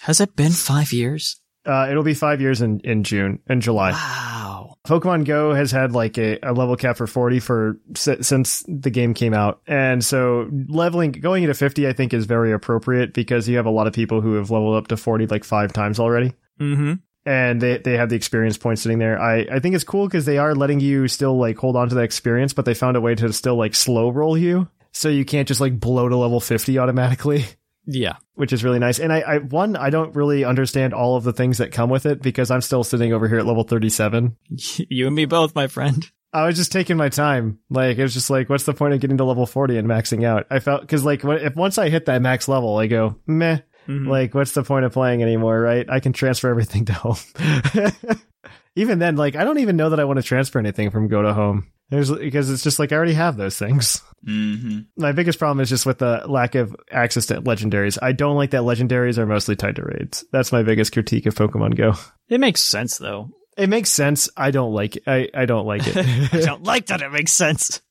[0.00, 1.40] Has it been five years?
[1.64, 3.92] Uh it'll be 5 years in in June in July.
[3.92, 4.76] Wow.
[4.86, 8.90] Pokemon Go has had like a, a level cap for 40 for si- since the
[8.90, 9.60] game came out.
[9.66, 13.70] And so leveling going into 50 I think is very appropriate because you have a
[13.70, 16.32] lot of people who have leveled up to 40 like 5 times already.
[16.60, 16.94] Mm-hmm.
[17.30, 19.20] And they, they have the experience points sitting there.
[19.20, 21.94] I, I think it's cool because they are letting you still like hold on to
[21.94, 24.68] that experience, but they found a way to still like slow roll you.
[24.90, 27.44] So you can't just like blow to level 50 automatically.
[27.86, 28.16] Yeah.
[28.34, 28.98] which is really nice.
[28.98, 32.04] And I, I one, I don't really understand all of the things that come with
[32.04, 34.36] it because I'm still sitting over here at level 37.
[34.88, 36.04] You and me both, my friend.
[36.32, 37.58] I was just taking my time.
[37.70, 40.24] Like it was just like, what's the point of getting to level 40 and maxing
[40.24, 40.46] out?
[40.50, 43.58] I felt because like if once I hit that max level, I go meh.
[43.88, 45.60] Like what's the point of playing anymore?
[45.60, 45.88] Right?
[45.88, 47.16] I can transfer everything to home.
[48.76, 51.22] even then, like I don't even know that I want to transfer anything from go
[51.22, 51.70] to home.
[51.90, 54.00] There's because it's just like I already have those things.
[54.24, 57.98] hmm My biggest problem is just with the lack of access to legendaries.
[58.00, 60.24] I don't like that legendaries are mostly tied to raids.
[60.30, 61.94] That's my biggest critique of Pokemon Go.
[62.28, 63.30] It makes sense though.
[63.56, 64.30] It makes sense.
[64.36, 65.02] I don't like it.
[65.06, 65.96] I, I don't like it.
[66.32, 67.82] I don't like that it makes sense.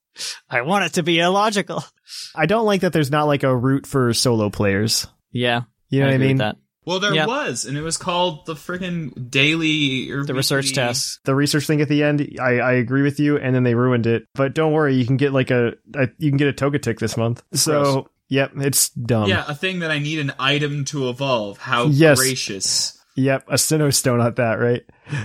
[0.49, 1.83] I want it to be illogical.
[2.33, 5.07] I don't like that there's not like a route for solo players.
[5.31, 5.63] Yeah.
[5.89, 6.37] You know what I mean?
[6.37, 6.57] That.
[6.85, 7.27] Well, there Yep.
[7.27, 11.19] was, and it was called the friggin' daily or The research test.
[11.25, 14.07] The research thing at the end, I, I agree with you, and then they ruined
[14.07, 14.25] it.
[14.33, 17.15] But don't worry, you can get like a, a you can get a Togetic this
[17.17, 17.43] month.
[17.53, 19.29] So yep, it's dumb.
[19.29, 21.57] Yeah, a thing that I need an item to evolve.
[21.59, 22.17] How Yes.
[22.17, 22.97] gracious!
[23.15, 24.83] Yep, a Sinnoh Stone at that, right?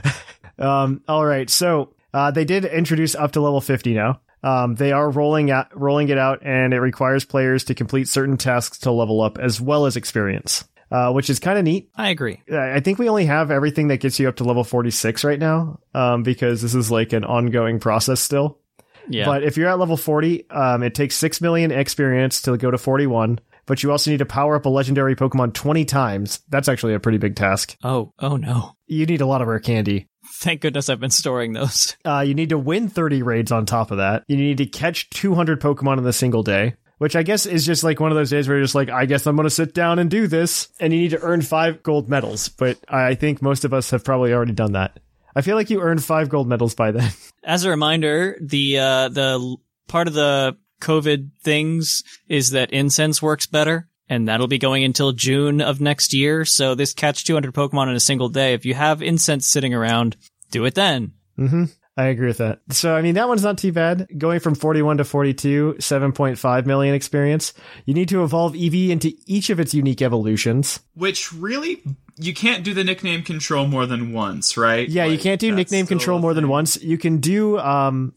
[0.59, 4.21] um, all right, so uh, they did introduce up to level 50 now.
[4.45, 8.37] Um, they are rolling out, rolling it out, and it requires players to complete certain
[8.37, 11.89] tasks to level up, as well as experience, uh, which is kind of neat.
[11.97, 12.43] I agree.
[12.53, 15.81] I think we only have everything that gets you up to level 46 right now,
[15.95, 18.59] um, because this is like an ongoing process still.
[19.09, 19.25] Yeah.
[19.25, 22.77] But if you're at level 40, um, it takes 6 million experience to go to
[22.77, 26.41] 41, but you also need to power up a legendary Pokemon 20 times.
[26.51, 27.77] That's actually a pretty big task.
[27.83, 28.77] oh, oh no.
[28.87, 30.09] You need a lot of rare candy.
[30.45, 31.97] Thank goodness I've been storing those.
[32.07, 34.25] Uh, you need to win 30 raids on top of that.
[34.29, 37.83] You need to catch 200 Pokemon in a single day, which I guess is just
[37.83, 39.73] like one of those days where you're just like, I guess I'm going to sit
[39.73, 40.69] down and do this.
[40.79, 42.51] And you need to earn five gold medals.
[42.51, 45.01] But I think most of us have probably already done that.
[45.35, 47.11] I feel like you earned five gold medals by then.
[47.43, 49.57] As a reminder, the uh the
[49.89, 53.89] part of the COVID things is that incense works better.
[54.07, 56.45] And that'll be going until June of next year.
[56.45, 58.53] So this catch 200 Pokemon in a single day.
[58.53, 60.17] If you have incense sitting around,
[60.55, 61.13] do it then.
[61.37, 61.65] hmm
[61.97, 62.59] I agree with that.
[62.71, 64.09] So, I mean, that one's not too bad.
[64.19, 67.53] Going from 41 to 42, 7.5 million experience.
[67.87, 70.81] You need to evolve Eevee into each of its unique evolutions.
[70.95, 71.85] Which really,
[72.17, 74.89] you can't do the nickname control more than once, right?
[74.89, 76.83] Yeah, you can't do nickname control a more than once.
[76.83, 78.13] You can do um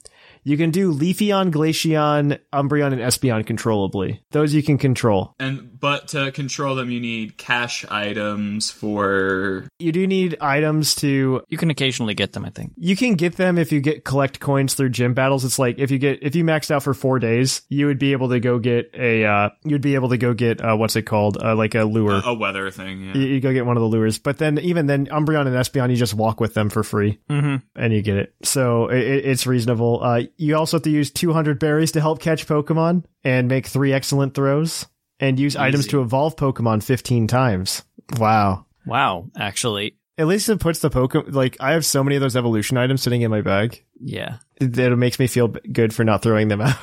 [0.47, 4.23] you can do Leafeon, Glaceon, Umbreon, and Espeon controllably.
[4.31, 5.35] Those you can control.
[5.39, 9.67] And but to control them, you need cash items for.
[9.79, 12.71] You do need items to You can occasionally get them, I think.
[12.77, 15.45] you can get them if you get collect coins through gym battles.
[15.45, 18.13] It's like if you get if you maxed out for four days, you would be
[18.13, 21.03] able to go get a uh you'd be able to go get uh what's it
[21.03, 21.37] called?
[21.43, 22.21] Uh, like a lure.
[22.25, 23.13] A weather thing, yeah.
[23.17, 25.89] you, you go get one of the lures, but then even then, Umbreon and Espeon,
[25.89, 27.55] you just walk with them for free, Mm-hmm.
[27.75, 28.33] and you get it.
[28.43, 30.01] So it, it- it's reasonable.
[30.01, 33.91] Uh, you also have to use 200 berries to help catch Pokemon and make three
[33.93, 34.85] excellent throws,
[35.19, 37.83] and use items to evolve Pokemon 15 times.
[38.17, 38.65] Wow.
[38.85, 39.97] Wow, actually.
[40.19, 43.01] At least it puts the Pokemon like I have so many of those evolution items
[43.01, 44.38] sitting in my bag Yeah.
[44.59, 46.77] that it makes me feel good for not throwing them out.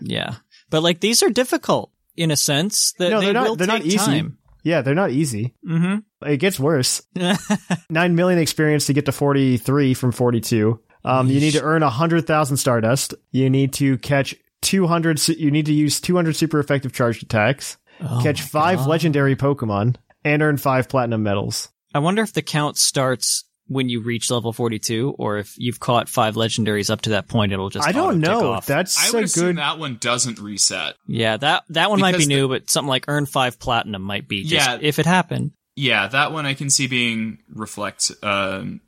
[0.00, 0.34] Yeah.
[0.70, 3.48] But like these are difficult in a sense that no, they they're not.
[3.48, 3.98] will They're not easy.
[3.98, 4.38] time.
[4.64, 5.54] Yeah, they're not easy.
[5.64, 6.26] Mm-hmm.
[6.28, 7.02] It gets worse.
[7.90, 10.80] 9 million experience to get to 43 from 42.
[11.06, 13.14] Um, you need to earn 100,000 Stardust.
[13.30, 18.20] You need to catch 200, you need to use 200 super effective charged attacks, Oh
[18.22, 21.68] catch five legendary Pokemon, and earn five platinum medals.
[21.94, 26.08] I wonder if the count starts when you reach level 42 or if you've caught
[26.08, 28.52] five legendaries up to that point it'll just I don't know.
[28.52, 28.66] off.
[28.66, 29.56] That's I a would assume good.
[29.58, 30.94] that one doesn't reset.
[31.06, 34.28] yeah, that that one might be the- new, but something like earn 5 platinum might
[34.28, 34.78] be just Yeah.
[34.80, 35.52] if it happened.
[35.74, 38.80] Yeah, that one I can see being reflect um,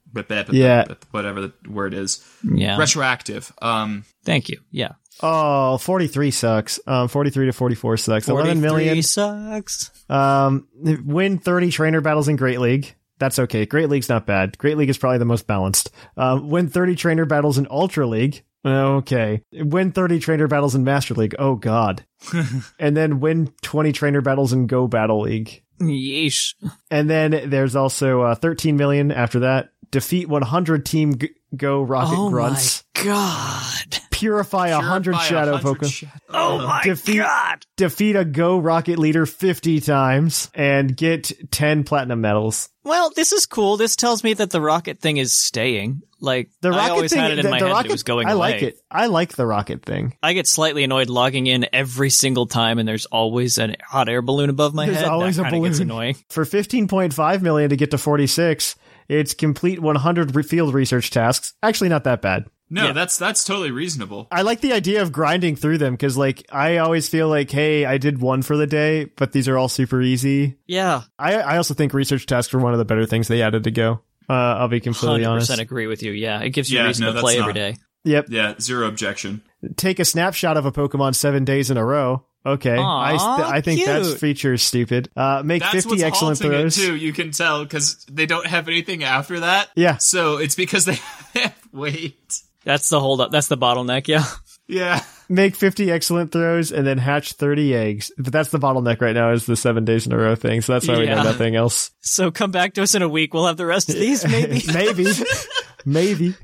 [0.52, 0.84] Yeah.
[1.10, 2.24] whatever the word is.
[2.42, 2.78] Yeah.
[2.78, 3.52] Retroactive.
[3.60, 4.58] Um, Thank you.
[4.70, 4.92] Yeah.
[5.20, 6.80] Oh, 43 sucks.
[6.86, 8.28] Um, 43 to 44 sucks.
[8.28, 9.02] 11 million.
[9.02, 9.90] sucks.
[10.08, 12.94] Um, win 30 trainer battles in Great League.
[13.18, 13.66] That's okay.
[13.66, 14.56] Great League's not bad.
[14.58, 15.90] Great League is probably the most balanced.
[16.16, 18.44] Um, win 30 trainer battles in Ultra League.
[18.64, 19.42] Okay.
[19.52, 21.34] Win 30 trainer battles in Master League.
[21.38, 22.04] Oh, God.
[22.78, 25.64] and then win 20 trainer battles in Go Battle League.
[25.80, 26.54] Yeesh.
[26.90, 29.70] And then there's also uh, 13 million after that.
[29.90, 32.84] Defeat 100 Team G- Go Rocket oh Grunts.
[32.96, 33.04] Oh Grunts.
[33.04, 33.98] my god.
[34.10, 35.92] Purify 100 purify Shadow 100 Pokemon.
[35.92, 37.64] sha- Oh my defeat, god.
[37.76, 42.68] defeat a Go Rocket leader 50 times and get 10 platinum medals.
[42.84, 43.76] Well, this is cool.
[43.76, 46.02] This tells me that the rocket thing is staying.
[46.20, 47.92] Like The rocket I always thing, had it in the, my the head rocket, it
[47.92, 48.38] was going I away.
[48.54, 48.78] like it.
[48.90, 50.14] I like the rocket thing.
[50.20, 54.20] I get slightly annoyed logging in every single time, and there's always a hot air
[54.20, 55.06] balloon above my There's head.
[55.08, 56.16] always that a kinda Gets annoying.
[56.28, 58.74] For 15.5 million to get to 46,
[59.08, 61.54] it's complete 100 re- field research tasks.
[61.62, 62.46] Actually, not that bad.
[62.70, 64.28] No, that's that's totally reasonable.
[64.30, 67.86] I like the idea of grinding through them because, like, I always feel like, hey,
[67.86, 70.58] I did one for the day, but these are all super easy.
[70.66, 73.64] Yeah, I, I also think research tasks were one of the better things they added
[73.64, 74.02] to go.
[74.28, 75.46] Uh, I'll be completely hundred honest.
[75.48, 76.12] percent agree with you.
[76.12, 77.76] Yeah, it gives you Yeah, reason no, to play not- every day.
[78.04, 78.26] Yep.
[78.28, 79.42] Yeah, zero objection.
[79.76, 82.24] Take a snapshot of a Pokemon seven days in a row.
[82.52, 82.76] Okay.
[82.76, 84.20] I, st- I think that's cute.
[84.20, 85.10] feature is stupid.
[85.16, 86.78] Uh, make That's 50 what's excellent halting throws.
[86.78, 86.96] it too.
[86.96, 89.68] You can tell because they don't have anything after that.
[89.76, 89.96] Yeah.
[89.98, 90.94] So it's because they
[91.34, 91.54] have.
[91.72, 92.40] weight.
[92.64, 93.30] That's the hold up.
[93.30, 94.08] That's the bottleneck.
[94.08, 94.24] Yeah.
[94.66, 95.02] Yeah.
[95.30, 98.10] Make 50 excellent throws and then hatch 30 eggs.
[98.18, 100.60] But that's the bottleneck right now is the seven days in a row thing.
[100.60, 101.90] So that's why we know nothing else.
[102.00, 103.32] So come back to us in a week.
[103.32, 104.62] We'll have the rest of these, maybe.
[104.72, 105.06] Maybe.
[105.86, 106.34] Maybe.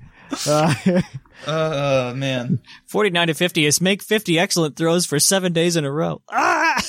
[0.47, 0.75] Uh,
[1.47, 2.61] Oh man.
[2.87, 6.23] Forty nine to fifty is make fifty excellent throws for seven days in a row.
[6.31, 6.83] Ah!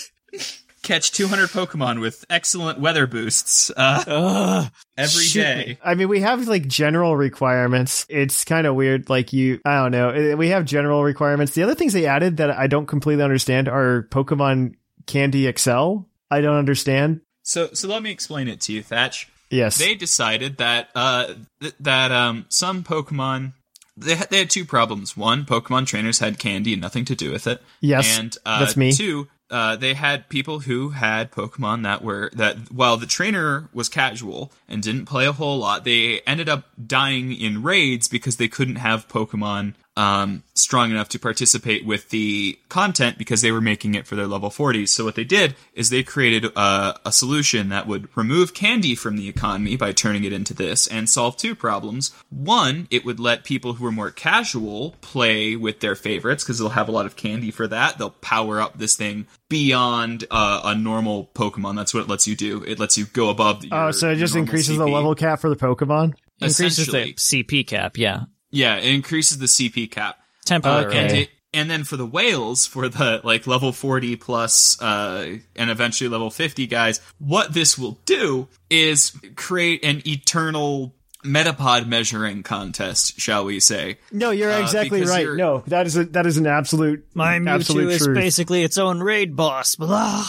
[0.83, 5.65] Catch 200 Pokemon with excellent weather boosts uh, every shoot day.
[5.69, 5.77] me.
[5.83, 8.05] I mean, we have like general requirements.
[8.07, 9.09] It's kind of weird.
[9.09, 10.09] Like you, I don't know.
[10.33, 11.53] Uh, We have general requirements.
[11.55, 14.75] The other things they added that I don't completely understand are Pokemon
[15.07, 16.01] Candy XL.
[16.29, 17.21] I don't understand.
[17.41, 19.27] So so let me explain it to you, Thatch.
[19.49, 19.77] Yes.
[19.77, 23.53] They decided that uh th- that um some Pokemon
[23.97, 25.15] they had, they had two problems.
[25.15, 27.61] One, Pokemon trainers had candy and nothing to do with it.
[27.79, 28.91] Yes, and uh, that's me.
[28.91, 33.87] Two, uh, they had people who had Pokemon that were that while the trainer was
[33.87, 38.47] casual and didn't play a whole lot, they ended up dying in raids because they
[38.47, 43.95] couldn't have Pokemon um, strong enough to participate with the content because they were making
[43.95, 44.89] it for their level 40s.
[44.89, 49.15] So what they did is they created a, a solution that would remove candy from
[49.15, 52.11] the economy by turning it into this and solve two problems.
[52.29, 56.69] One, it would let people who are more casual play with their favorites because they'll
[56.69, 57.97] have a lot of candy for that.
[57.97, 61.75] They'll power up this thing beyond uh, a normal Pokemon.
[61.75, 62.63] That's what it lets you do.
[62.63, 63.63] It lets you go above.
[63.63, 66.15] Your, oh, so it just normal increases the level cap for the Pokemon?
[66.41, 67.97] Increases the CP cap.
[67.97, 68.23] Yeah.
[68.55, 70.17] Yeah, it increases the CP cap.
[70.45, 70.97] Temporarily.
[70.97, 75.69] and it, and then for the whales for the like level 40 plus uh and
[75.71, 80.93] eventually level 50 guys what this will do is create an eternal
[81.23, 85.23] metapod measuring contest shall we say No, you're Uh, exactly because right.
[85.23, 88.15] you're- No, that is a, that is an absolute My Mewtwo absolute is truth.
[88.17, 89.75] basically its own raid boss.
[89.75, 90.23] Blah.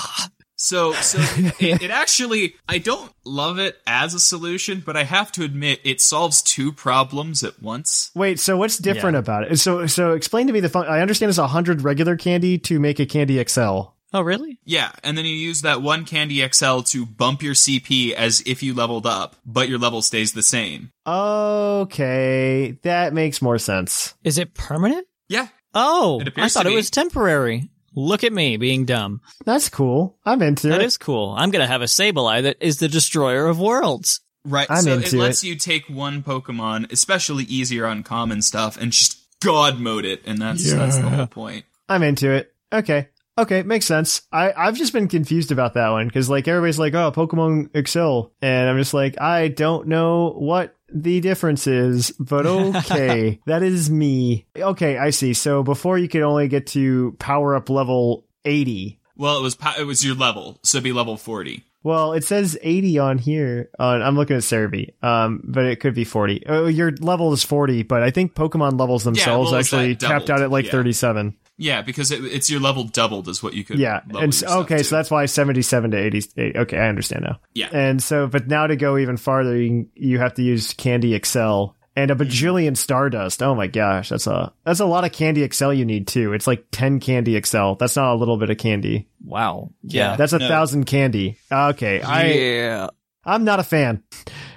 [0.66, 1.18] So so
[1.60, 5.80] it, it actually i don't love it as a solution but i have to admit
[5.84, 9.20] it solves two problems at once Wait, so what's different Yeah.
[9.20, 9.58] about it?
[9.58, 10.86] So so explain to me the fun.
[10.86, 13.92] I understand it's hundred regular candy to make a candy XL.
[14.12, 14.58] Oh, really?
[14.64, 18.62] yeah, and then you use that one Candy XL to bump your CP as if
[18.62, 20.90] you leveled up, but your level stays the same.
[21.06, 24.14] Okay, that makes more sense.
[24.24, 25.06] Is it permanent?
[25.28, 27.68] Yeah, Oh, I thought it was temporary.
[27.96, 29.20] Look at me being dumb.
[29.44, 30.18] That's cool.
[30.24, 30.84] I'm into That it.
[30.84, 31.34] is cool.
[31.36, 34.20] I'm gonna have a Sableye that is the destroyer of worlds.
[34.44, 34.66] Right.
[34.70, 35.48] I'm so into it lets it.
[35.48, 40.38] you take one Pokemon, especially easier on common stuff, and just God mode it, and
[40.40, 41.64] that's that's the whole point.
[41.88, 42.52] I'm into it.
[42.72, 43.08] Okay.
[43.38, 44.22] Okay, makes sense.
[44.32, 48.30] I, I've just been confused about that one because like everybody's like, oh, Pokemon XL,
[48.40, 53.90] and I'm just like, I don't know what the difference is, but okay, that is
[53.90, 54.46] me.
[54.56, 55.34] Okay, I see.
[55.34, 58.98] So before you could only get to power up level 80.
[59.16, 61.64] Well, it was it was your level, so it'd be level forty.
[61.86, 63.70] Well, it says 80 on here.
[63.78, 66.42] On I'm looking at Celebi, um, but it could be 40.
[66.48, 70.28] Oh, your level is 40, but I think Pokemon levels themselves it's actually that tapped
[70.28, 70.72] out at like yeah.
[70.72, 71.36] 37.
[71.58, 73.78] Yeah, because it, it's your level doubled is what you could.
[73.78, 74.84] Yeah, level and so, okay, to.
[74.84, 76.58] so that's why 77 to 80.
[76.58, 77.40] Okay, I understand now.
[77.54, 77.68] Yeah.
[77.72, 81.68] and so, but now to go even farther, you, you have to use Candy XL
[81.96, 82.22] and a Mm-hmm.
[82.24, 83.42] bajillion Stardust.
[83.42, 86.34] Oh my gosh, that's a that's a lot of Candy XL you need too.
[86.34, 87.72] It's like 10 Candy XL.
[87.74, 89.08] That's not a little bit of candy.
[89.24, 89.70] Wow.
[89.82, 90.16] Yeah.
[90.16, 90.46] That's a no.
[90.48, 91.38] thousand candy.
[91.50, 92.88] Okay, I yeah.
[93.24, 94.02] I'm not a fan.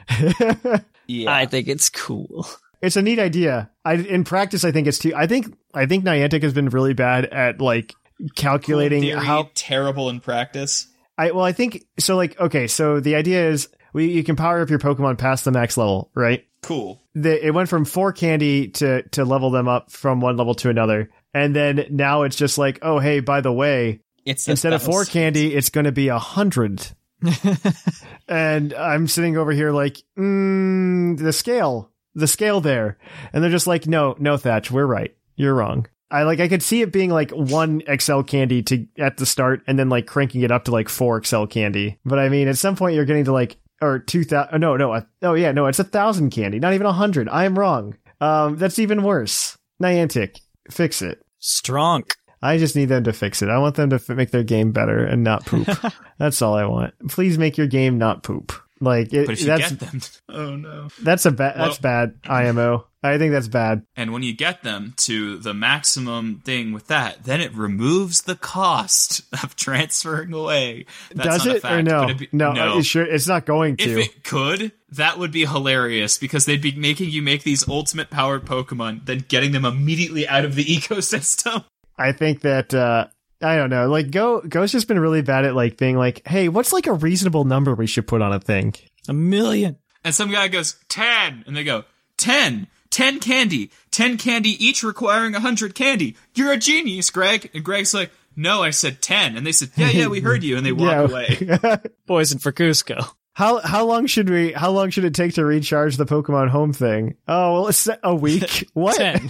[1.11, 1.33] Yeah.
[1.33, 2.47] I think it's cool.
[2.81, 3.69] It's a neat idea.
[3.83, 5.13] I in practice, I think it's too.
[5.15, 7.93] I think I think Niantic has been really bad at like
[8.35, 9.49] calculating Theory, how.
[9.53, 10.87] terrible in practice.
[11.17, 12.15] I well, I think so.
[12.15, 15.51] Like, okay, so the idea is we you can power up your Pokemon past the
[15.51, 16.45] max level, right?
[16.61, 17.01] Cool.
[17.15, 20.69] The, it went from four candy to to level them up from one level to
[20.69, 24.81] another, and then now it's just like, oh hey, by the way, It's instead of
[24.81, 26.85] four candy, it's going to be a hundred.
[28.29, 32.97] and I'm sitting over here like, mm, the scale, the scale there,
[33.33, 35.87] and they're just like, no, no, Thatch, we're right, you're wrong.
[36.11, 39.61] I like, I could see it being like one XL candy to at the start,
[39.67, 41.99] and then like cranking it up to like four XL candy.
[42.03, 44.59] But I mean, at some point, you're getting to like or two thousand.
[44.59, 47.29] No, no, oh yeah, no, it's a thousand candy, not even a hundred.
[47.29, 47.95] I am wrong.
[48.21, 49.57] Um, that's even worse.
[49.81, 50.39] Niantic,
[50.69, 51.21] fix it.
[51.39, 52.03] Strong.
[52.41, 53.49] I just need them to fix it.
[53.49, 55.67] I want them to f- make their game better and not poop.
[56.17, 56.93] that's all I want.
[57.09, 58.53] Please make your game not poop.
[58.81, 60.87] Like it, But if you that's get them, oh no!
[61.01, 62.85] that's a bad Well- that's bad IMO.
[63.01, 63.83] I think that's bad.
[63.95, 68.35] And when you get them to the maximum thing with that, then it removes the
[68.35, 70.85] cost of transferring away.
[71.15, 72.13] That's Does not a it fact, or no?
[72.13, 72.77] be- no, no.
[72.77, 73.83] It's sure it's not going to.
[73.83, 74.01] If to.
[74.01, 78.43] it could, that would be hilarious because they'd be making you make these ultimate powered
[78.45, 81.63] Pokemon, then getting them immediately out of the ecosystem.
[81.97, 83.07] I think that uh
[83.41, 83.87] I don't know.
[83.89, 86.93] Like Go Go's just been really bad at like being like, "Hey, what's like a
[86.93, 88.73] reasonable number we should put on a thing?"
[89.07, 89.77] A million.
[90.03, 91.43] And some guy goes, 10.
[91.47, 91.83] And they go,
[92.17, 92.67] 10.
[92.89, 93.69] 10 candy.
[93.91, 96.15] 10 candy each requiring 100 candy.
[96.35, 97.49] You're a genius, Greg.
[97.53, 99.35] And Greg's like, no, I said 10.
[99.35, 100.55] And they said, yeah, yeah, we heard you.
[100.57, 101.01] And they walk Yeah.
[101.01, 101.79] away.
[102.07, 103.09] Poison for Cusco.
[103.33, 106.73] How how long should we how long should it take to recharge the Pokemon Home
[106.73, 107.15] thing?
[107.27, 108.67] Oh, well, it's a week.
[108.73, 108.95] What?
[108.97, 109.29] Ten.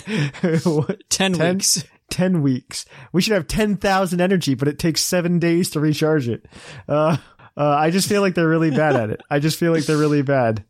[0.64, 1.04] What?
[1.10, 1.56] Ten, Ten?
[1.56, 1.84] weeks.
[2.10, 2.86] 10 weeks.
[3.12, 6.46] We should have 10,000 energy, but it takes 7 days to recharge it.
[6.88, 7.18] Uh
[7.58, 9.22] uh, I just feel like they're really bad at it.
[9.30, 10.64] I just feel like they're really bad.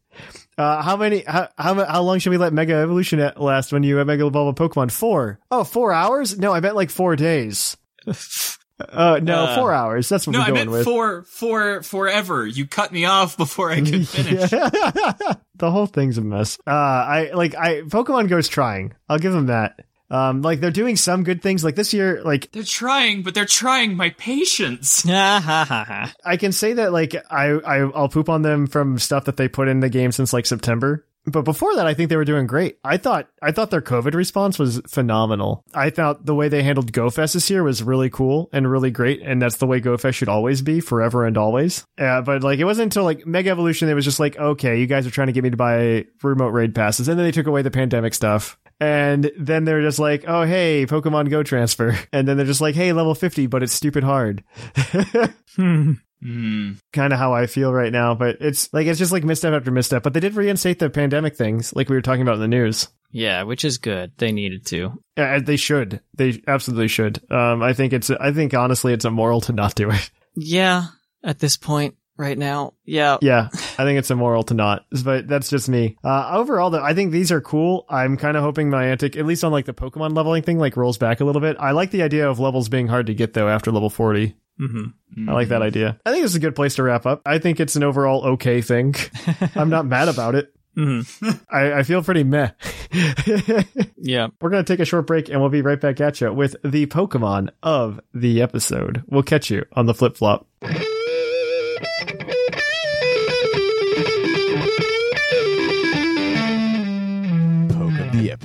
[0.57, 1.23] Uh, how many?
[1.25, 4.59] How, how how long should we let Mega Evolution last when you have Mega Evolve
[4.59, 4.91] a Pokemon?
[4.91, 5.39] Four.
[5.51, 6.39] Oh, four hours?
[6.39, 7.77] No, I meant like four days.
[8.79, 10.07] Uh, no, Uh, four hours.
[10.07, 10.85] That's what no, we're I meant with.
[10.85, 12.47] for, for, forever.
[12.47, 14.49] You cut me off before I could finish.
[14.49, 15.37] the
[15.69, 16.57] whole thing's a mess.
[16.65, 18.93] Uh, I like I Pokemon Go's trying.
[19.09, 19.81] I'll give them that.
[20.09, 21.63] Um, like they're doing some good things.
[21.63, 25.05] Like this year, like They're trying, but they're trying my patience.
[25.09, 29.47] I can say that like I, I I'll poop on them from stuff that they
[29.47, 31.05] put in the game since like September.
[31.25, 32.79] But before that, I think they were doing great.
[32.83, 35.63] I thought I thought their COVID response was phenomenal.
[35.73, 39.21] I thought the way they handled GoFest this year was really cool and really great,
[39.21, 41.85] and that's the way GoFest should always be, forever and always.
[41.97, 44.87] Uh, but like, it wasn't until like Mega Evolution, it was just like, okay, you
[44.87, 47.47] guys are trying to get me to buy remote raid passes, and then they took
[47.47, 48.57] away the pandemic stuff.
[48.79, 51.97] And then they're just like, oh, hey, Pokemon Go transfer.
[52.13, 54.43] And then they're just like, hey, level 50, but it's stupid hard.
[56.21, 56.73] Hmm.
[56.91, 59.71] kind of how I feel right now, but it's like it's just like misstep after
[59.71, 60.03] misstep.
[60.03, 62.89] But they did reinstate the pandemic things, like we were talking about in the news.
[63.11, 64.11] Yeah, which is good.
[64.17, 65.01] They needed to.
[65.15, 66.01] Uh, they should.
[66.15, 67.21] They absolutely should.
[67.31, 68.09] Um, I think it's.
[68.09, 70.11] I think honestly, it's immoral to not do it.
[70.35, 70.87] Yeah,
[71.23, 72.73] at this point right now.
[72.85, 73.17] Yeah.
[73.21, 74.85] yeah, I think it's immoral to not.
[75.03, 75.97] But that's just me.
[76.03, 77.85] Uh, overall, though, I think these are cool.
[77.89, 80.97] I'm kind of hoping Niantic, at least on like the Pokemon leveling thing, like rolls
[80.97, 81.57] back a little bit.
[81.59, 84.35] I like the idea of levels being hard to get though after level 40.
[84.57, 84.85] hmm
[85.27, 85.99] I like that idea.
[86.05, 87.21] I think this is a good place to wrap up.
[87.25, 88.93] I think it's an overall okay thing.
[89.55, 90.53] I'm not mad about it.
[90.75, 91.01] hmm
[91.49, 92.51] I, I feel pretty meh.
[94.01, 94.27] Yeah.
[94.41, 96.55] We're going to take a short break and we'll be right back at you with
[96.63, 99.03] the Pokemon of the episode.
[99.07, 100.47] We'll catch you on the flip flop.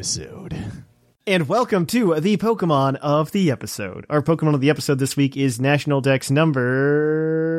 [0.04, 0.54] Episode.
[1.26, 4.04] And welcome to the Pokemon of the episode.
[4.10, 7.56] Our Pokemon of the episode this week is National Dex number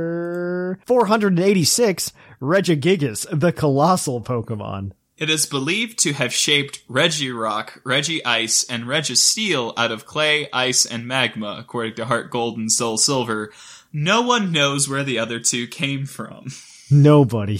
[0.86, 4.92] 486, Regigigas, the colossal Pokemon.
[5.18, 11.08] It is believed to have shaped Regirock, Regice, and Registeel out of clay, ice, and
[11.08, 13.52] magma, according to Heart Gold and Soul Silver.
[13.92, 16.50] No one knows where the other two came from.
[16.92, 17.60] Nobody.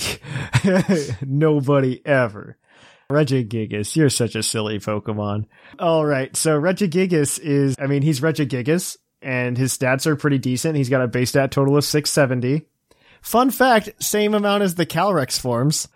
[1.26, 2.60] Nobody ever.
[3.12, 5.46] Regigigas, you're such a silly Pokemon.
[5.80, 10.76] All right, so Regigigas is, I mean, he's Regigigas, and his stats are pretty decent.
[10.76, 12.66] He's got a base stat total of 670.
[13.22, 15.88] Fun fact, same amount as the Calyrex forms.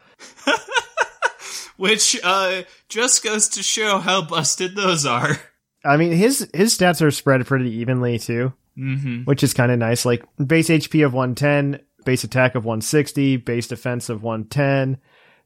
[1.78, 5.38] Which, uh, just goes to show how busted those are.
[5.86, 9.24] I mean, his his stats are spread pretty evenly too, Mm-hmm.
[9.24, 10.06] which is kind of nice.
[10.06, 14.98] Like base HP of 110, base attack of 160, base defense of 110,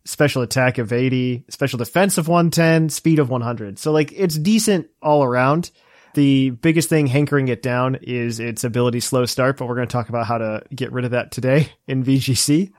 [0.05, 3.79] special attack of 80, special defense of 110, speed of 100.
[3.79, 5.71] So like it's decent all around.
[6.13, 9.91] The biggest thing hankering it down is its ability slow start, but we're going to
[9.91, 12.71] talk about how to get rid of that today in VGC.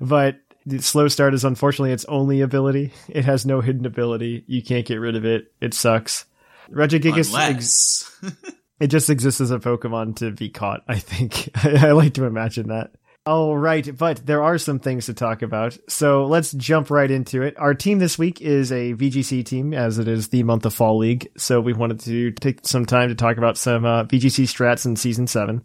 [0.00, 2.92] But The slow start is unfortunately its only ability.
[3.08, 4.44] It has no hidden ability.
[4.46, 5.52] You can't get rid of it.
[5.60, 6.24] It sucks.
[6.70, 8.20] Regigigas, ex-
[8.80, 11.50] it just exists as a Pokemon to be caught, I think.
[11.64, 12.92] I like to imagine that.
[13.28, 15.76] All right, but there are some things to talk about.
[15.86, 17.58] So let's jump right into it.
[17.58, 20.96] Our team this week is a VGC team, as it is the month of Fall
[20.96, 21.28] League.
[21.36, 24.96] So we wanted to take some time to talk about some uh, VGC strats in
[24.96, 25.62] Season 7.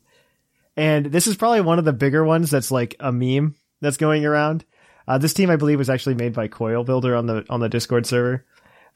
[0.75, 4.25] And this is probably one of the bigger ones that's like a meme that's going
[4.25, 4.65] around.
[5.07, 7.69] Uh, this team, I believe, was actually made by Coil Builder on the on the
[7.69, 8.45] Discord server.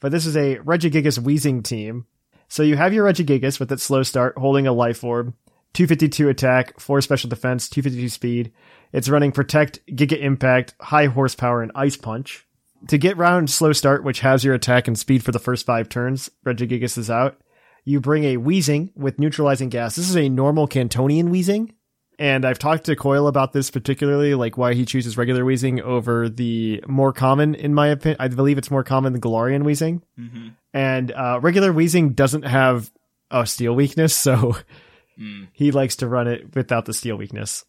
[0.00, 2.04] But this is a Regigigas Wheezing team.
[2.48, 5.32] So you have your Regigigas with its slow start, holding a Life Orb,
[5.74, 8.52] 252 attack, 4 special defense, 252 speed.
[8.92, 12.46] It's running Protect, Giga Impact, High Horsepower, and Ice Punch.
[12.88, 15.88] To get round slow start, which has your attack and speed for the first five
[15.88, 17.40] turns, Regigigas is out.
[17.84, 19.96] You bring a Weezing with neutralizing gas.
[19.96, 21.70] This is a normal Kantonian Weezing.
[22.18, 26.28] And I've talked to Coil about this particularly, like why he chooses regular Weezing over
[26.28, 28.16] the more common, in my opinion.
[28.18, 30.02] I believe it's more common than Galarian Weezing.
[30.74, 32.90] And uh, regular Weezing doesn't have
[33.30, 34.56] a steel weakness, so
[35.52, 37.64] he likes to run it without the steel weakness.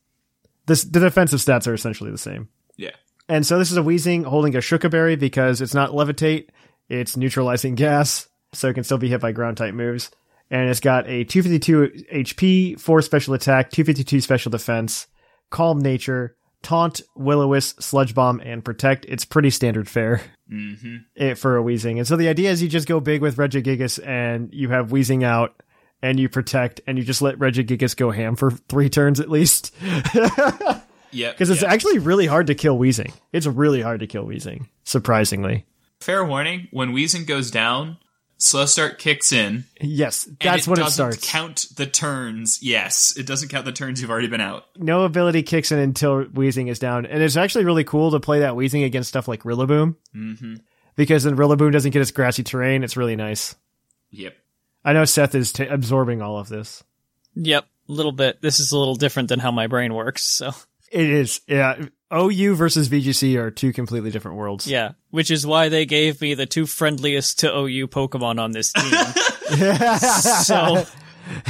[0.66, 2.50] This, the defensive stats are essentially the same.
[2.78, 2.92] yeah.
[3.28, 6.50] And so this is a Weezing holding a Shuka Berry because it's not Levitate,
[6.90, 10.10] it's neutralizing gas, so it can still be hit by ground type moves.
[10.50, 15.06] And it's got a 252 HP, 4 special attack, 252 special defense,
[15.52, 19.06] calm nature, taunt, will-o-wisp, sludge bomb, and protect.
[19.06, 20.22] It's pretty standard fare
[20.52, 21.34] mm-hmm.
[21.34, 21.98] for a Weezing.
[21.98, 25.24] And so the idea is you just go big with Regigigas and you have Weezing
[25.24, 25.62] out
[26.02, 29.74] and you protect and you just let Regigigas go ham for three turns at least.
[31.12, 31.32] Yeah.
[31.32, 33.12] Because it's actually really hard to kill Weezing.
[33.34, 35.66] It's really hard to kill Weezing, surprisingly.
[36.00, 37.98] Fair warning: when Weezing goes down,
[38.38, 39.66] slow start kicks in.
[39.82, 41.30] Yes, that's when it starts.
[41.30, 42.62] Count the turns.
[42.62, 44.66] Yes, it doesn't count the turns you've already been out.
[44.78, 47.06] no ability kicks in until Weezing is down.
[47.06, 49.96] And it's actually really cool to play that Weezing against stuff like Rillaboom.
[50.16, 50.56] Mm-hmm.
[50.96, 52.84] Because then Rillaboom doesn't get its grassy terrain.
[52.84, 53.56] It's really nice.
[54.12, 54.36] Yep.
[54.84, 56.84] I know Seth is t- absorbing all of this.
[57.36, 58.42] Yep, a little bit.
[58.42, 60.24] This is a little different than how my brain works.
[60.24, 60.52] So
[60.92, 61.86] It is, yeah.
[62.14, 64.66] OU versus VGC are two completely different worlds.
[64.66, 68.74] yeah, which is why they gave me the two friendliest to OU Pokemon on this
[68.74, 68.94] team.
[70.44, 70.86] so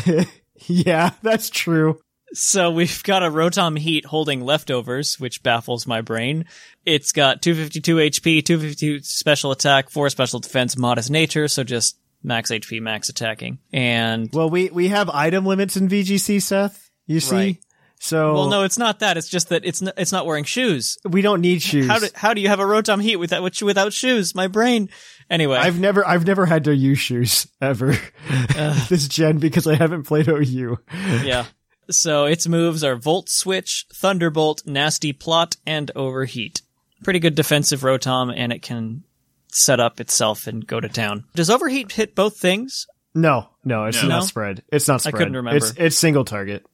[0.68, 2.00] yeah, that's true.
[2.34, 6.46] So we've got a Rotom Heat holding leftovers, which baffles my brain.
[6.86, 12.52] It's got 252 HP, 252 special attack, 4 special defense, modest nature, so just max
[12.52, 13.60] HP, max attacking.
[13.74, 16.90] And Well, we, we have item limits in VGC, Seth.
[17.08, 17.36] You see?
[17.36, 17.58] Right.
[18.02, 19.18] So well, no, it's not that.
[19.18, 20.98] It's just that it's n- it's not wearing shoes.
[21.04, 21.86] we don't need shoes.
[21.88, 24.34] How do how do you have a Rotom Heat without without shoes?
[24.34, 24.90] My brain.
[25.30, 27.98] Anyway, I've never I've never had to use shoes ever
[28.88, 30.78] this gen because I haven't played OU.
[31.26, 31.46] yeah.
[31.92, 36.62] So its moves are Volt Switch, Thunderbolt, Nasty Plot, and Overheat.
[37.04, 39.04] Pretty good defensive Rotom, and it can
[39.52, 41.26] set up itself and go to town.
[41.36, 42.88] Does Overheat hit both things?
[43.16, 44.10] No, no, it's No.
[44.10, 44.64] not spread.
[44.72, 45.16] It's not spread.
[45.16, 45.58] I couldn't remember.
[45.58, 46.66] It's it's single target.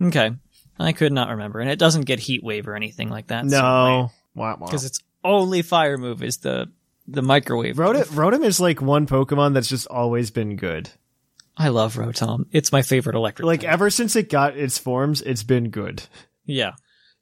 [0.00, 0.30] Okay.
[0.78, 1.60] I could not remember.
[1.60, 3.44] And it doesn't get Heat Wave or anything like that.
[3.44, 4.10] No.
[4.34, 6.70] Because its only fire move is the
[7.06, 7.76] the microwave.
[7.76, 8.04] Rotom.
[8.06, 10.88] Rotom is like one Pokemon that's just always been good.
[11.56, 12.46] I love Rotom.
[12.52, 13.44] It's my favorite electric.
[13.46, 13.70] Like type.
[13.70, 16.02] ever since it got its forms, it's been good.
[16.46, 16.72] yeah.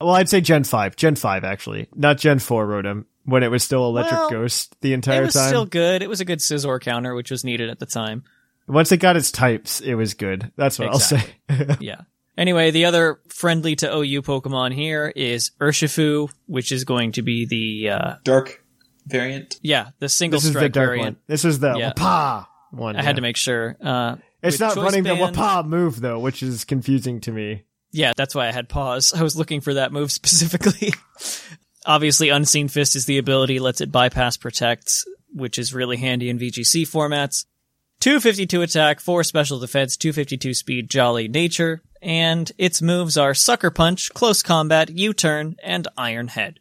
[0.01, 3.63] Well, I'd say Gen five, Gen five actually, not Gen four Rotom when it was
[3.63, 5.23] still Electric Well, Ghost the entire time.
[5.23, 5.49] It was time.
[5.49, 6.03] still good.
[6.03, 8.25] It was a good Scizor counter, which was needed at the time.
[8.67, 10.51] Once it got its types, it was good.
[10.57, 11.23] That's what I'll say.
[11.81, 12.03] Yeah.
[12.37, 17.47] Anyway, the other friendly to OU Pokemon here is Urshifu, which is going to be
[17.47, 18.63] the uh Dark
[19.07, 19.59] variant.
[19.63, 21.17] yeah, the single this is the strike dark variant.
[21.17, 21.23] one.
[21.27, 21.93] This is the Yeah.
[21.95, 22.95] Wapa one.
[22.97, 23.77] I had to make sure.
[23.83, 27.65] Uh It's not running Band- the Wapa move though, which is confusing to me.
[27.91, 29.13] Yeah, that's why I had pause.
[29.17, 30.93] I was looking for that move specifically.
[31.89, 34.93] Obviously, Unseen Fist is the ability, lets it bypass protect,
[35.33, 37.47] which is really handy in VGC formats.
[38.01, 44.13] 252 attack, 4 special defense, 252 speed, jolly nature, and its moves are Sucker Punch,
[44.13, 46.61] Close Combat, U-Turn, and Iron Head.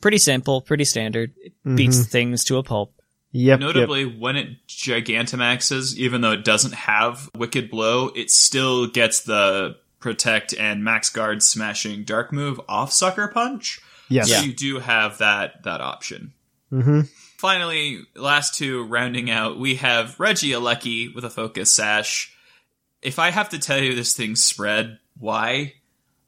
[0.00, 1.34] Pretty simple, pretty standard.
[1.38, 1.74] It mm-hmm.
[1.74, 2.94] beats things to a pulp.
[3.32, 3.58] Yep.
[3.58, 9.76] Notably, when it Gigantamaxes, even though it doesn't have Wicked Blow, it still gets the
[9.98, 13.80] Protect and Max Guard smashing Dark move off Sucker Punch.
[14.08, 14.28] Yes.
[14.28, 14.42] So Yeah.
[14.42, 16.32] you do have that that option.
[16.72, 17.02] Mm-hmm.
[17.38, 22.34] Finally, last two rounding out, we have Regieleki with a Focus Sash.
[23.00, 25.74] If I have to tell you this thing's spread, why?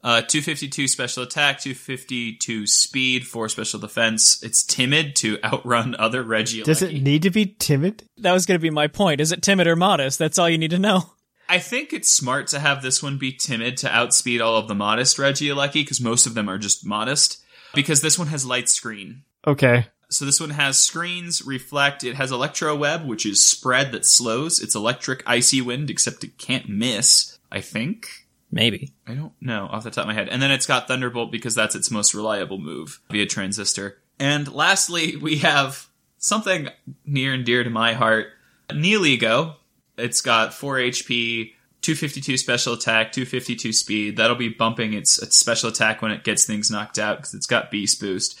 [0.03, 4.41] Uh, 252 special attack, 252 speed, 4 special defense.
[4.41, 6.63] It's timid to outrun other Regieleki.
[6.63, 8.03] Does it need to be timid?
[8.17, 9.21] That was going to be my point.
[9.21, 10.17] Is it timid or modest?
[10.17, 11.11] That's all you need to know.
[11.47, 14.73] I think it's smart to have this one be timid to outspeed all of the
[14.75, 17.40] modest Regieleki because most of them are just modest.
[17.73, 19.23] Because this one has light screen.
[19.47, 19.87] Okay.
[20.09, 22.03] So this one has screens, reflect.
[22.03, 24.59] It has electro web, which is spread that slows.
[24.59, 27.37] It's electric icy wind, except it can't miss.
[27.51, 28.27] I think.
[28.51, 28.93] Maybe.
[29.07, 30.27] I don't know off the top of my head.
[30.27, 33.99] And then it's got Thunderbolt because that's its most reliable move via transistor.
[34.19, 36.67] And lastly, we have something
[37.05, 38.27] near and dear to my heart.
[38.69, 39.55] Nihilego.
[39.97, 44.17] It's got 4 HP, 252 special attack, 252 speed.
[44.17, 47.47] That'll be bumping its, its special attack when it gets things knocked out because it's
[47.47, 48.39] got beast boost.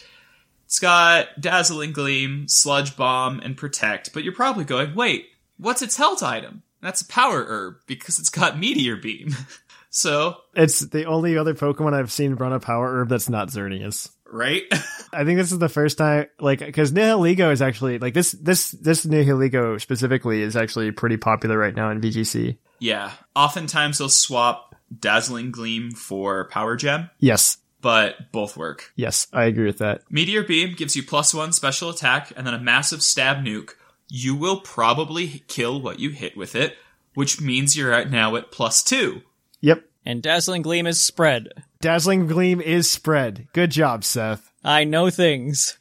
[0.65, 4.13] It's got Dazzling Gleam, Sludge Bomb, and Protect.
[4.13, 5.27] But you're probably going, wait,
[5.57, 6.63] what's its health item?
[6.81, 9.35] That's a power herb because it's got Meteor Beam.
[9.89, 14.09] so, It's the only other Pokemon I've seen run a power herb that's not Xerneas.
[14.31, 14.63] right?
[15.13, 18.31] I think this is the first time, like, because Nihiligo is actually like this.
[18.31, 22.57] This this Nihiligo specifically is actually pretty popular right now in VGC.
[22.81, 23.13] Yeah.
[23.35, 28.91] Oftentimes they'll swap Dazzling Gleam for Power Gem, Yes, but both work.
[28.97, 30.01] yes, I agree with that.
[30.11, 33.71] Meteor Beam gives you plus one special attack and then a massive stab nuke.
[34.09, 36.75] You will probably kill what you hit with it,
[37.13, 39.21] which means you're at now at plus two.
[39.61, 41.47] Yep, And Dazzling Gleam is spread.
[41.81, 43.47] Dazzling Gleam is spread.
[43.53, 44.51] Good job, Seth.
[44.63, 45.77] I know things.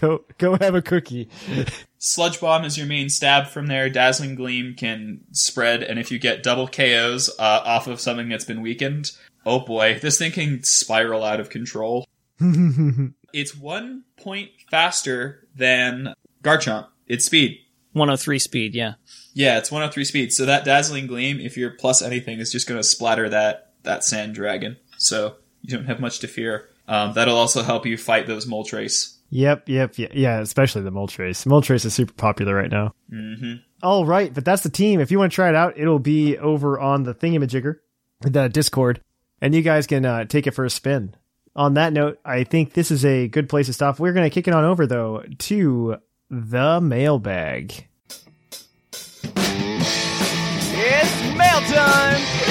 [0.00, 1.28] go go have a cookie.
[1.98, 3.88] Sludge Bomb is your main stab from there.
[3.88, 8.44] Dazzling Gleam can spread, and if you get double KOs uh, off of something that's
[8.44, 9.12] been weakened,
[9.46, 12.08] oh boy, this thing can spiral out of control.
[13.32, 16.88] it's one point faster than Garchomp.
[17.06, 17.58] Its speed.
[17.92, 18.94] 103 speed, yeah.
[19.34, 20.32] Yeah, it's 103 speed.
[20.32, 24.04] So that Dazzling Gleam, if you're plus anything, is just going to splatter that that
[24.04, 24.76] Sand Dragon.
[25.02, 26.68] So you don't have much to fear.
[26.88, 29.16] Um, that'll also help you fight those Moltres.
[29.30, 30.40] Yep, yep, yeah, yeah.
[30.40, 31.46] Especially the Moltres.
[31.46, 32.94] Moltres is super popular right now.
[33.10, 33.54] Mm-hmm.
[33.82, 35.00] All right, but that's the team.
[35.00, 37.76] If you want to try it out, it'll be over on the Thingamajigger,
[38.20, 39.00] the Discord,
[39.40, 41.16] and you guys can uh, take it for a spin.
[41.56, 43.98] On that note, I think this is a good place to stop.
[43.98, 45.96] We're going to kick it on over though to
[46.30, 47.88] the mailbag.
[50.74, 52.41] It's mail time!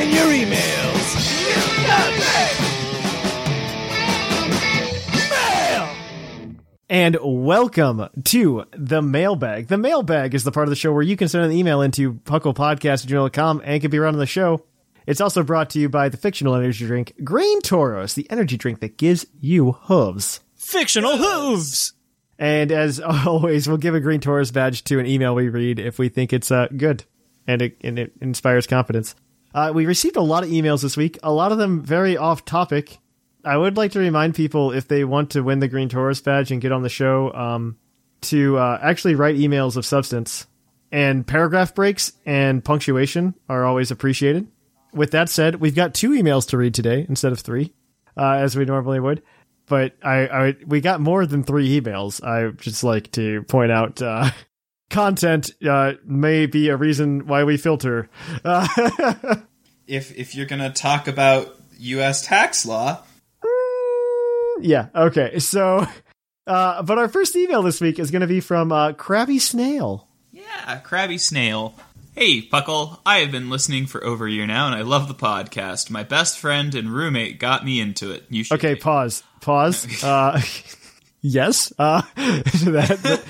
[0.00, 1.14] In your emails!
[5.28, 5.88] Mail!
[6.88, 9.66] And welcome to the mailbag.
[9.66, 12.14] The mailbag is the part of the show where you can send an email into
[12.14, 14.64] pucklepodcast.com and can be run on the show.
[15.06, 18.80] It's also brought to you by the fictional energy drink Green Tauros, the energy drink
[18.80, 20.40] that gives you hooves.
[20.56, 21.92] Fictional hooves!
[22.38, 25.98] And as always, we'll give a Green Tauros badge to an email we read if
[25.98, 27.04] we think it's uh, good
[27.46, 29.14] and it, and it inspires confidence.
[29.54, 32.44] Uh, we received a lot of emails this week, a lot of them very off
[32.44, 32.98] topic.
[33.44, 36.52] I would like to remind people if they want to win the Green Tauros badge
[36.52, 37.78] and get on the show um,
[38.22, 40.46] to uh, actually write emails of substance.
[40.92, 44.48] And paragraph breaks and punctuation are always appreciated.
[44.92, 47.72] With that said, we've got two emails to read today instead of three,
[48.16, 49.22] uh, as we normally would
[49.70, 52.22] but I, I we got more than three emails.
[52.22, 54.28] I just like to point out uh,
[54.90, 58.10] content uh, may be a reason why we filter.
[58.44, 58.66] Uh,
[59.86, 62.24] If if you're gonna talk about U.S.
[62.24, 63.02] tax law,
[64.60, 65.40] yeah, okay.
[65.40, 65.84] So,
[66.46, 70.06] uh, but our first email this week is going to be from uh, Krabby Snail.
[70.30, 71.74] yeah, Krabby Snail.
[72.14, 73.00] Hey, Puckle.
[73.06, 75.90] I have been listening for over a year now, and I love the podcast.
[75.90, 78.26] My best friend and roommate got me into it.
[78.28, 78.58] You should.
[78.58, 79.22] Okay, pause.
[79.40, 80.04] Pause.
[80.04, 80.40] Uh,
[81.20, 81.72] yes.
[81.78, 83.22] Uh, that, that-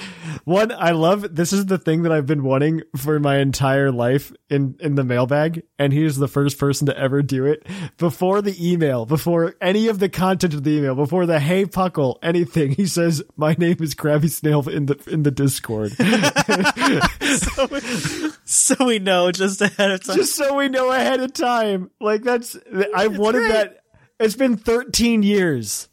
[0.45, 1.35] one, I love.
[1.35, 5.05] This is the thing that I've been wanting for my entire life in in the
[5.05, 7.67] mailbag, and he's the first person to ever do it.
[7.99, 12.17] Before the email, before any of the content of the email, before the hey puckle
[12.23, 15.93] anything, he says, "My name is Krabby Snail in the in the Discord."
[18.45, 20.17] So we know just ahead of time.
[20.17, 21.91] just so we know ahead of time.
[22.01, 22.57] Like that's
[22.95, 23.79] I wanted that.
[24.19, 25.89] It's been 13 years.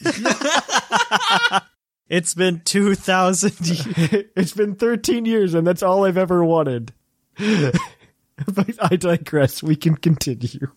[2.08, 3.86] it's been 2,000 years.
[4.36, 6.92] it's been 13 years, and that's all I've ever wanted.
[7.38, 9.62] but I digress.
[9.62, 10.68] We can continue.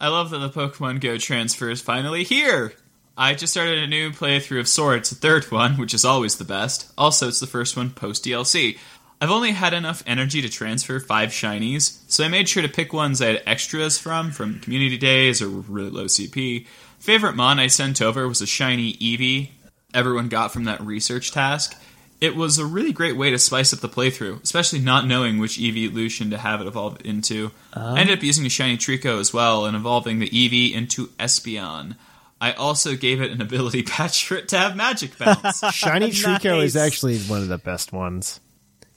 [0.00, 2.72] I love that the Pokemon Go transfer is finally here.
[3.16, 6.44] I just started a new playthrough of Swords, the third one, which is always the
[6.44, 6.90] best.
[6.96, 8.78] Also, it's the first one post DLC.
[9.20, 12.94] I've only had enough energy to transfer five shinies, so I made sure to pick
[12.94, 16.66] ones I had extras from, from community days or really low CP.
[17.00, 19.50] Favorite mon I sent over was a shiny Eevee
[19.94, 21.76] everyone got from that research task.
[22.20, 25.56] It was a really great way to spice up the playthrough, especially not knowing which
[25.56, 27.50] Eevee evolution to have it evolve into.
[27.72, 31.96] I ended up using a shiny Treecko as well and evolving the Eevee into Espeon.
[32.38, 35.60] I also gave it an ability patch for it to have magic bounce.
[35.72, 38.40] Shiny Treecko is actually one of the best ones.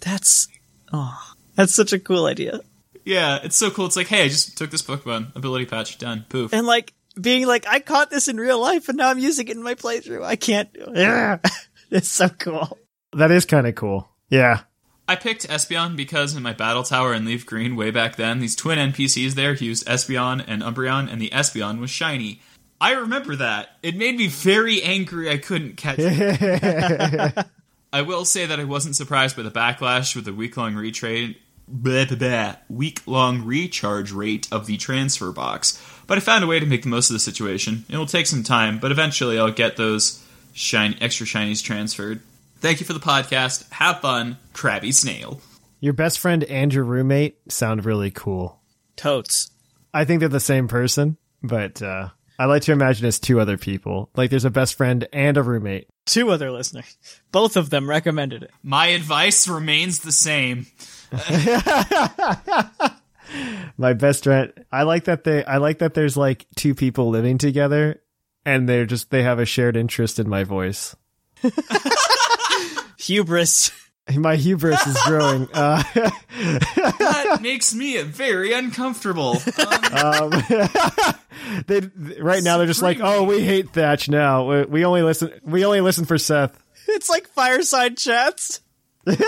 [0.01, 0.49] That's,
[0.91, 2.59] oh, that's such a cool idea.
[3.05, 3.85] yeah, it's so cool.
[3.85, 6.53] It's like, hey, I just took this Pokemon ability patch, done, poof.
[6.53, 9.55] And like, being like, I caught this in real life and now I'm using it
[9.55, 10.23] in my playthrough.
[10.23, 10.69] I can't.
[11.91, 12.77] it's so cool.
[13.13, 14.09] That is kind of cool.
[14.29, 14.61] Yeah.
[15.07, 18.55] I picked Espeon because in my Battle Tower in Leaf Green way back then, these
[18.55, 22.41] twin NPCs there used Espeon and Umbreon, and the Espeon was shiny.
[22.79, 23.77] I remember that.
[23.83, 27.47] It made me very angry I couldn't catch it.
[27.93, 31.35] I will say that I wasn't surprised by the backlash with the week long retrade
[32.69, 35.81] week long recharge rate of the transfer box.
[36.07, 37.85] But I found a way to make the most of the situation.
[37.89, 40.23] It will take some time, but eventually I'll get those
[40.53, 42.21] shiny extra shinies transferred.
[42.59, 43.69] Thank you for the podcast.
[43.71, 45.41] Have fun, Krabby Snail.
[45.79, 48.61] Your best friend and your roommate sound really cool.
[48.95, 49.51] Totes.
[49.93, 53.57] I think they're the same person, but uh, I like to imagine it's two other
[53.57, 54.09] people.
[54.15, 55.87] Like there's a best friend and a roommate.
[56.05, 56.97] Two other listeners.
[57.31, 58.51] Both of them recommended it.
[58.63, 60.67] My advice remains the same.
[63.77, 64.53] My best friend.
[64.71, 65.43] I like that they.
[65.43, 68.01] I like that there's like two people living together,
[68.45, 70.95] and they're just they have a shared interest in my voice.
[72.99, 73.71] Hubris.
[74.13, 75.47] My hubris is growing.
[75.53, 75.81] Uh,
[76.99, 79.37] That makes me very uncomfortable.
[79.93, 80.43] Um, um,
[81.67, 81.81] they
[82.19, 84.49] right now they're just like, oh, we hate Thatch now.
[84.49, 85.31] We, we only listen.
[85.43, 86.61] We only listen for Seth.
[86.87, 88.59] It's like fireside chats.
[89.05, 89.19] Gather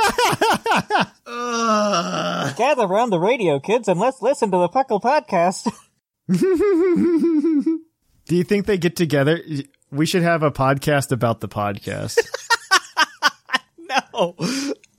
[2.83, 5.69] around the radio, kids, and let's listen to the Puckle podcast.
[8.25, 9.41] Do you think they get together?
[9.91, 12.17] We should have a podcast about the podcast,
[13.89, 14.35] no.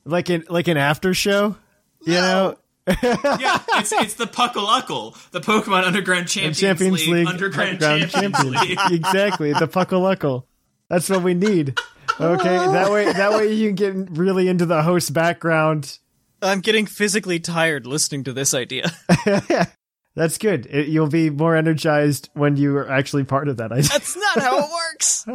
[0.05, 1.57] like an like an after show.
[2.03, 7.27] You know, yeah, it's, it's the Puckle Uckle, the Pokemon Underground Champions, Champions League, League,
[7.29, 8.91] Underground Underground Champions, Champions.
[8.91, 9.01] League.
[9.01, 10.45] exactly the Puckle Uckle.
[10.89, 11.79] That's what we need.
[12.21, 15.99] Okay, that way that way you can get really into the host background.
[16.43, 18.91] I'm getting physically tired listening to this idea.
[20.15, 20.67] That's good.
[20.67, 23.73] It, you'll be more energized when you are actually part of that.
[23.73, 25.27] I That's not how it works.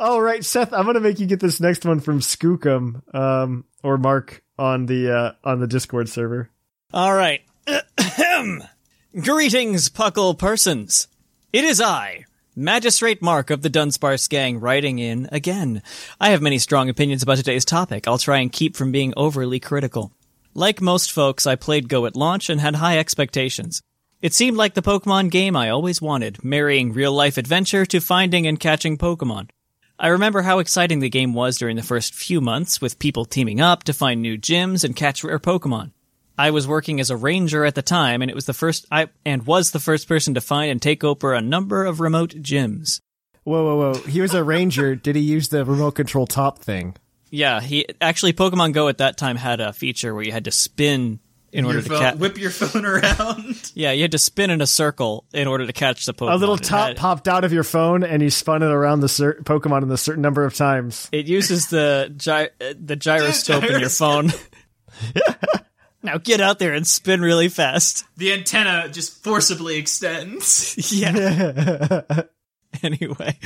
[0.00, 3.98] All right, Seth, I'm gonna make you get this next one from Skookum, um, or
[3.98, 6.50] Mark on the uh, on the Discord server.
[6.92, 7.42] All right.
[9.20, 11.08] Greetings, Puckle persons.
[11.52, 12.24] It is I,
[12.60, 15.80] Magistrate Mark of the Dunsparce Gang, writing in again.
[16.20, 18.08] I have many strong opinions about today's topic.
[18.08, 20.10] I'll try and keep from being overly critical.
[20.54, 23.80] Like most folks, I played Go at launch and had high expectations.
[24.20, 28.44] It seemed like the Pokemon game I always wanted, marrying real life adventure to finding
[28.48, 29.50] and catching Pokemon.
[29.96, 33.60] I remember how exciting the game was during the first few months, with people teaming
[33.60, 35.92] up to find new gyms and catch rare Pokemon.
[36.38, 39.08] I was working as a ranger at the time, and it was the first I
[39.26, 43.00] and was the first person to find and take over a number of remote gyms.
[43.44, 43.94] Whoa, whoa, whoa!
[44.02, 44.94] He was a ranger.
[44.94, 46.96] Did he use the remote control top thing?
[47.30, 50.50] Yeah, he actually Pokemon Go at that time had a feature where you had to
[50.50, 51.20] spin
[51.50, 52.16] in order Your to catch.
[52.16, 53.70] whip your phone around.
[53.74, 56.32] Yeah, you had to spin in a circle in order to catch the Pokemon.
[56.34, 59.08] A little top had- popped out of your phone, and you spun it around the
[59.08, 61.08] cer- Pokemon in a certain number of times.
[61.10, 62.30] It uses the gy-
[62.60, 64.30] uh, the gyroscope in your phone.
[66.02, 68.04] now get out there and spin really fast.
[68.16, 70.74] the antenna just forcibly extends.
[70.92, 72.02] Yeah.
[72.82, 73.36] anyway,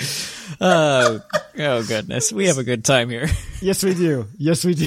[0.61, 1.21] oh,
[1.59, 3.29] oh goodness, we have a good time here.
[3.63, 4.27] Yes, we do.
[4.39, 4.87] Yes, we do.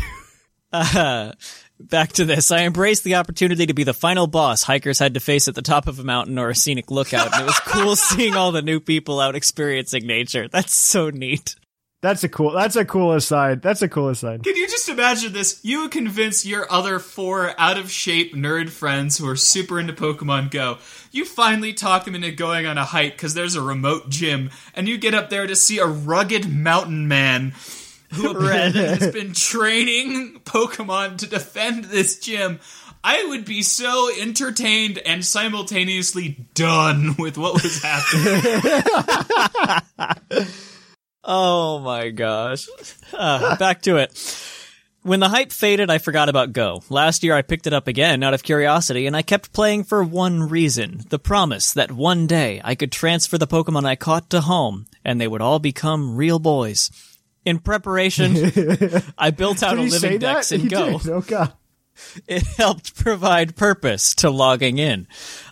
[0.74, 1.32] Uh,
[1.80, 2.52] back to this.
[2.52, 5.62] I embraced the opportunity to be the final boss hikers had to face at the
[5.62, 8.62] top of a mountain or a scenic lookout, and it was cool seeing all the
[8.62, 10.50] new people out experiencing nature.
[10.50, 11.56] That's so neat.
[12.06, 12.52] That's a cool.
[12.52, 13.64] That's a cool aside.
[13.64, 14.44] That's a cool aside.
[14.44, 15.60] Can you just imagine this?
[15.64, 20.52] You convince your other four out of shape nerd friends who are super into Pokemon
[20.52, 20.78] Go.
[21.12, 24.88] You finally talk them into going on a hike because there's a remote gym, and
[24.88, 27.56] you get up there to see a rugged mountain man
[28.14, 32.60] who has been training Pokemon to defend this gym.
[33.04, 38.44] I would be so entertained and simultaneously done with what was happening.
[41.26, 42.68] Oh my gosh.
[43.14, 44.12] Uh, back to it.
[45.02, 46.84] When the hype faded, I forgot about Go.
[46.90, 50.04] Last year, I picked it up again out of curiosity, and I kept playing for
[50.04, 54.42] one reason the promise that one day I could transfer the Pokemon I caught to
[54.42, 56.90] home, and they would all become real boys.
[57.44, 58.34] In preparation,
[59.18, 60.98] I built out a living dex in Go.
[60.98, 61.10] did.
[61.12, 61.54] Oh god.
[62.28, 65.08] It helped provide purpose to logging in.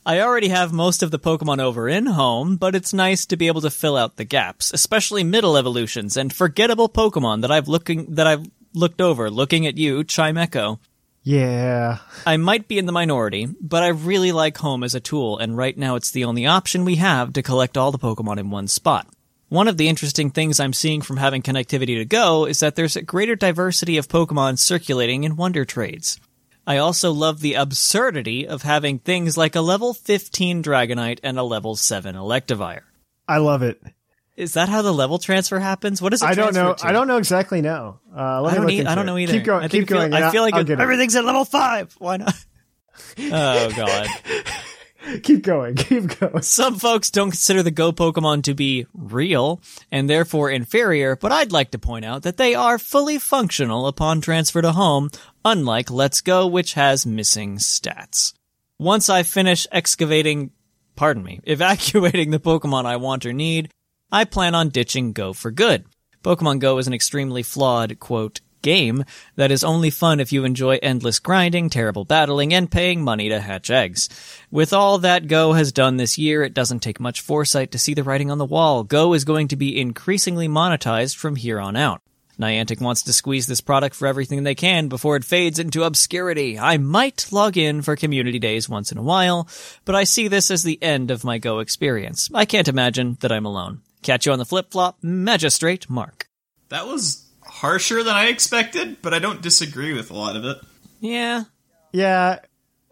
[0.06, 3.48] I already have most of the Pokemon over in home, but it's nice to be
[3.48, 8.16] able to fill out the gaps, especially middle evolutions and forgettable Pokemon that I've looking
[8.16, 10.80] that I've looked over looking at you, Chimecho.
[11.24, 12.00] Yeah.
[12.26, 15.58] I might be in the minority, but I really like home as a tool, and
[15.58, 18.68] right now it's the only option we have to collect all the Pokemon in one
[18.68, 19.08] spot.
[19.48, 22.96] One of the interesting things I'm seeing from having connectivity to Go is that there's
[22.96, 26.20] a greater diversity of Pokemon circulating in Wonder Trades.
[26.66, 31.44] I also love the absurdity of having things like a level 15 Dragonite and a
[31.44, 32.82] level 7 Electivire.
[33.28, 33.82] I love it.
[34.36, 36.02] Is that how the level transfer happens?
[36.02, 36.74] What is it I don't know.
[36.74, 36.88] to?
[36.88, 38.00] I don't know exactly now.
[38.16, 39.34] Uh, let I don't, look e- I don't know either.
[39.34, 39.64] Keep going.
[39.64, 40.14] I keep going.
[40.14, 40.82] I feel like it- get it.
[40.82, 41.96] everything's at level 5.
[42.00, 42.34] Why not?
[43.20, 44.08] oh, God.
[45.24, 45.76] Keep going.
[45.76, 46.42] Keep going.
[46.42, 49.62] Some folks don't consider the Go Pokemon to be real
[49.92, 54.22] and therefore inferior, but I'd like to point out that they are fully functional upon
[54.22, 55.10] transfer to home,
[55.44, 58.34] unlike Let's Go, which has missing stats.
[58.80, 60.52] Once I finish excavating,
[60.96, 63.72] pardon me, evacuating the Pokemon I want or need,
[64.12, 65.86] I plan on ditching Go for good.
[66.24, 70.80] Pokemon Go is an extremely flawed, quote, game that is only fun if you enjoy
[70.82, 74.10] endless grinding, terrible battling, and paying money to hatch eggs.
[74.50, 77.94] With all that Go has done this year, it doesn't take much foresight to see
[77.94, 78.84] the writing on the wall.
[78.84, 82.02] Go is going to be increasingly monetized from here on out.
[82.40, 86.58] Niantic wants to squeeze this product for everything they can before it fades into obscurity.
[86.58, 89.48] I might log in for community days once in a while,
[89.86, 92.30] but I see this as the end of my Go experience.
[92.34, 93.82] I can't imagine that I'm alone.
[94.02, 96.28] Catch you on the flip flop, Magistrate Mark.
[96.70, 97.24] That was
[97.54, 100.58] harsher than I expected, but I don't disagree with a lot of it.
[101.00, 101.44] Yeah,
[101.92, 102.40] Yeah.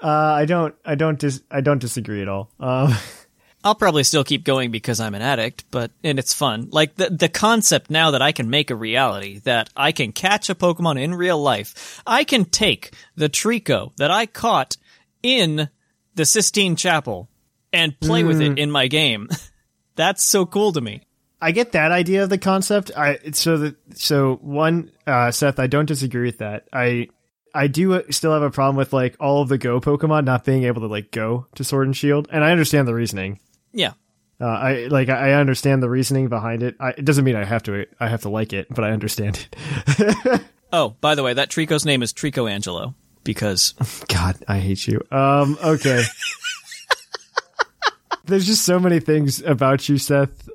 [0.01, 0.73] Uh, I don't.
[0.83, 1.19] I don't.
[1.19, 2.49] Dis- I don't disagree at all.
[2.59, 2.95] Um,
[3.63, 6.69] I'll probably still keep going because I'm an addict, but and it's fun.
[6.71, 10.49] Like the the concept now that I can make a reality that I can catch
[10.49, 12.01] a Pokemon in real life.
[12.07, 14.77] I can take the Treecko that I caught
[15.21, 15.69] in
[16.15, 17.29] the Sistine Chapel
[17.71, 19.29] and play with it in my game.
[19.95, 21.03] That's so cool to me.
[21.41, 22.91] I get that idea of the concept.
[22.95, 26.67] I so that so one, uh, Seth, I don't disagree with that.
[26.71, 27.07] I
[27.53, 30.63] I do still have a problem with like all of the Go Pokemon not being
[30.63, 33.39] able to like go to Sword and Shield, and I understand the reasoning.
[33.73, 33.93] Yeah.
[34.39, 36.75] Uh, I like I understand the reasoning behind it.
[36.79, 39.47] I, it doesn't mean I have to I have to like it, but I understand
[39.87, 40.41] it.
[40.73, 43.73] Oh, by the way, that Treecko's name is Treecko Angelo because
[44.07, 45.01] God, I hate you.
[45.11, 46.03] Um, okay.
[48.25, 50.47] There's just so many things about you, Seth.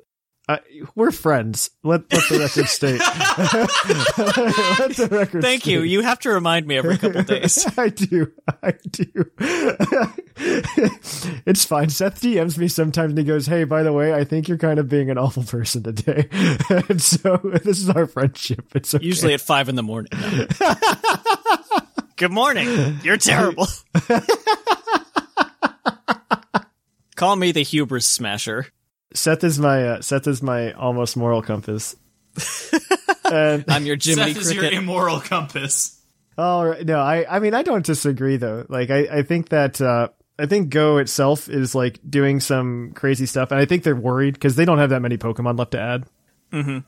[0.49, 0.59] I,
[0.95, 1.71] we're friends.
[1.83, 2.99] Let, let the record state.
[4.79, 5.41] let the record.
[5.41, 5.81] thank you.
[5.81, 7.67] You have to remind me every couple days.
[7.77, 8.31] I do.
[8.63, 9.11] I do.
[11.45, 11.89] it's fine.
[11.89, 14.79] Seth DMs me sometimes and he goes, Hey, by the way, I think you're kind
[14.79, 16.29] of being an awful person today.
[16.87, 18.67] and so this is our friendship.
[18.73, 19.05] It's okay.
[19.05, 20.11] Usually at five in the morning.
[22.15, 22.99] Good morning.
[23.03, 23.67] You're terrible.
[27.17, 28.67] Call me the hubris smasher.
[29.13, 31.95] Seth is my uh, Seth is my almost moral compass.
[33.31, 36.01] and I'm your Jiminy Seth is your immoral compass.
[36.37, 38.65] all right, no, I I mean I don't disagree though.
[38.69, 40.09] Like I I think that uh
[40.39, 44.35] I think Go itself is like doing some crazy stuff, and I think they're worried
[44.35, 46.05] because they don't have that many Pokemon left to add.
[46.51, 46.79] Mm-hmm.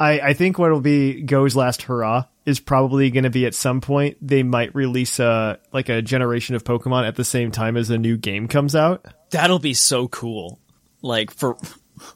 [0.00, 3.54] I I think what will be Go's last hurrah is probably going to be at
[3.54, 7.76] some point they might release a like a generation of Pokemon at the same time
[7.76, 9.04] as a new game comes out.
[9.30, 10.60] That'll be so cool.
[11.06, 11.56] Like for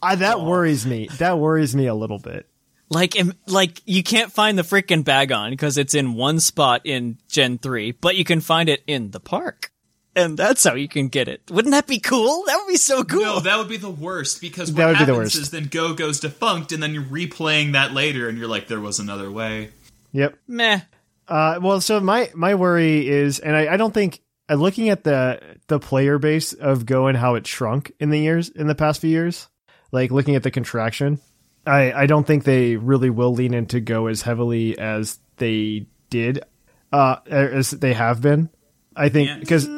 [0.01, 1.07] I, that worries me.
[1.17, 2.47] That worries me a little bit.
[2.89, 7.17] like im- like you can't find the freaking Bagon because it's in one spot in
[7.27, 9.71] Gen 3, but you can find it in the park.
[10.13, 11.41] And that's how you can get it.
[11.49, 12.43] Wouldn't that be cool?
[12.45, 13.21] That would be so cool.
[13.21, 15.35] No, that would be the worst because what That would be the worst.
[15.37, 18.81] is then Go goes defunct, and then you're replaying that later, and you're like, there
[18.81, 19.69] was another way.
[20.11, 20.37] Yep.
[20.49, 20.81] Meh.
[21.29, 24.19] Uh, well, so my my worry is, and I, I don't think
[24.51, 28.19] uh, looking at the the player base of Go and how it shrunk in the
[28.19, 29.47] years in the past few years,
[29.91, 31.19] like looking at the contraction,
[31.65, 36.43] I I don't think they really will lean into Go as heavily as they did,
[36.91, 38.49] uh, as they have been.
[38.95, 39.37] I think Yeah.
[39.39, 39.69] because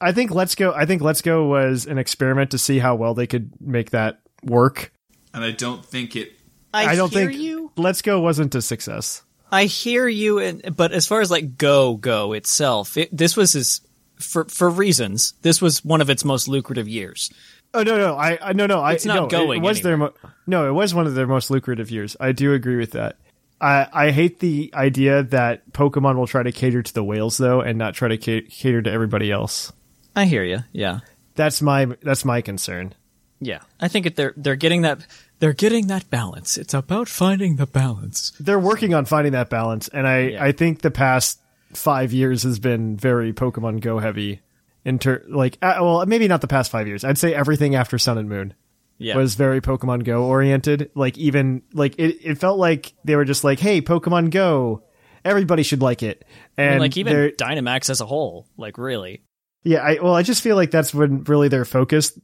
[0.00, 3.14] I think Let's Go, I think Let's Go was an experiment to see how well
[3.14, 4.92] they could make that work.
[5.32, 6.32] And I don't think it.
[6.72, 7.70] I, I don't hear think you.
[7.76, 9.22] Let's Go wasn't a success.
[9.52, 13.52] I hear you, and but as far as like Go Go itself, it, this was
[13.52, 13.80] his
[14.18, 15.34] for for reasons.
[15.42, 17.30] This was one of its most lucrative years.
[17.72, 19.96] Oh no no I, I no no I It's not no, going It was their
[19.96, 20.14] mo-
[20.46, 22.16] no it was one of their most lucrative years.
[22.20, 23.16] I do agree with that.
[23.60, 27.60] I I hate the idea that Pokemon will try to cater to the whales though
[27.60, 29.72] and not try to ca- cater to everybody else.
[30.14, 30.58] I hear you.
[30.72, 31.00] Yeah,
[31.34, 32.94] That's my that's my concern.
[33.40, 33.60] yeah.
[33.80, 35.04] I think they're they're getting that
[35.40, 36.56] they're getting that balance.
[36.56, 38.32] It's about finding the balance.
[38.38, 40.44] They're working on finding that balance, and I Yeah.
[40.44, 41.40] I think the past
[41.74, 44.40] five years has been very Pokemon Go heavy.
[44.84, 47.04] Inter like uh, well maybe not the past five years.
[47.04, 48.54] I'd say everything after Sun and Moon.
[48.98, 50.90] Yeah, was very Pokemon Go oriented.
[50.94, 54.84] Like even like it, it felt like they were just like, "Hey, Pokemon Go,
[55.24, 56.24] everybody should like it."
[56.56, 58.46] And like even Dynamax as a whole.
[58.58, 59.24] Like really,
[59.64, 62.18] yeah, I well, I just feel like that's when really their focus.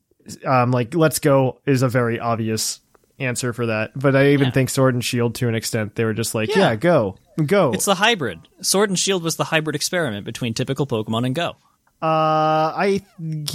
[0.47, 2.81] Um, like Let's Go is a very obvious
[3.21, 3.91] answer for that.
[3.95, 4.53] But I even Yeah.
[4.53, 6.71] think Sword and Shield to an extent they were just like, Yeah.
[6.71, 7.17] yeah, go,
[7.47, 7.73] go.
[7.73, 8.41] It's the hybrid.
[8.63, 11.57] Sword and Shield was the hybrid experiment between typical Pokemon and Go.
[12.03, 13.03] uh, I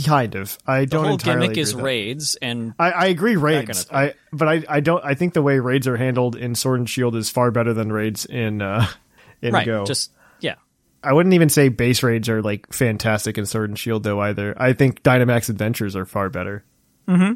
[0.06, 0.58] kind of.
[0.68, 3.86] I The don't whole entirely gimmick is raids, and I, I agree kind raids.
[3.86, 3.92] of.
[3.96, 5.04] I but I I don't.
[5.04, 7.92] I think the way raids are handled in Sword and Shield is far better than
[7.92, 8.86] raids in uh
[9.42, 9.84] in right, Go.
[9.86, 10.12] just
[10.42, 10.56] yeah.
[11.04, 14.54] I wouldn't even say base raids are like fantastic in Sword and Shield though either.
[14.62, 16.64] I think Dynamax Adventures are far better.
[17.08, 17.34] Mm-hmm.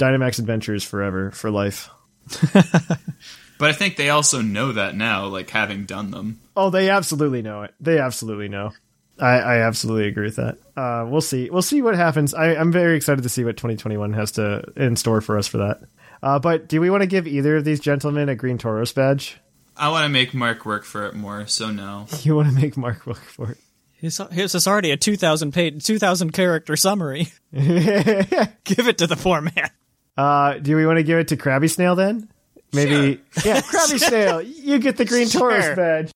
[0.00, 1.90] Dynamax Adventures forever for life.
[3.60, 6.40] But I think they also know that now, like having done them.
[6.56, 7.74] Oh, they absolutely know it.
[7.78, 8.72] They absolutely know.
[9.18, 10.56] I, I absolutely agree with that.
[10.74, 11.50] Uh, we'll see.
[11.50, 12.32] We'll see what happens.
[12.32, 15.58] I, I'm very excited to see what 2021 has to in store for us for
[15.58, 15.82] that.
[16.22, 19.38] Uh, but do we want to give either of these gentlemen a Green Tauros badge?
[19.76, 22.06] I want to make Mark work for it more, so no.
[22.22, 23.58] You want to make Mark work for it?
[23.92, 27.28] Here's, here's this already a 2,000 page, 2,000 character summary.
[27.52, 29.68] Give it to the poor man.
[30.16, 32.28] Uh, do we want to give it to Krabby Snail then?
[32.72, 33.20] Maybe.
[33.44, 36.12] Yeah, Krabby Snail, you get the Green Tauros badge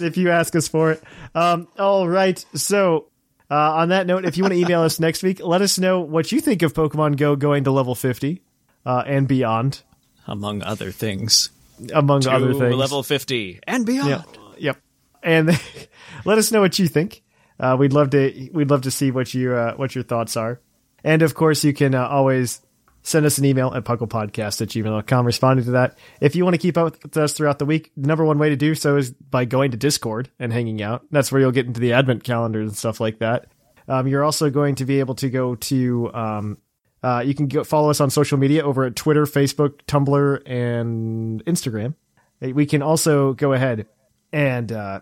[0.00, 1.02] if you ask us for it.
[1.34, 2.42] Um, all right.
[2.54, 3.06] So,
[3.50, 6.00] uh, on that note, if you want to email us next week, let us know
[6.00, 8.40] what you think of Pokemon Go going to level 50
[8.86, 9.82] uh, and beyond,
[10.26, 11.50] Among other things.
[11.92, 12.74] among To other things.
[12.76, 14.08] level 50 and beyond.
[14.10, 14.26] Yep.
[14.58, 14.76] Yep.
[15.22, 15.48] And
[16.24, 17.22] let us know what you think.
[17.58, 20.60] Uh, we'd love to we'd love to see what you uh, what your thoughts are.
[21.04, 22.60] And of course, you can uh, always
[23.02, 25.98] send us an email at pucklepodcast at gmail.com responding to that.
[26.20, 28.50] If you want to keep up with us throughout the week, the number one way
[28.50, 31.04] to do so is by going to Discord and hanging out.
[31.10, 33.46] That's where you'll get into the advent calendars and stuff like that.
[33.88, 36.58] Um, you're also going to be able to go to um,
[37.02, 41.44] uh, you can go follow us on social media over at Twitter, Facebook, Tumblr, and
[41.46, 41.94] Instagram.
[42.40, 43.86] We can also go ahead
[44.32, 45.00] and uh,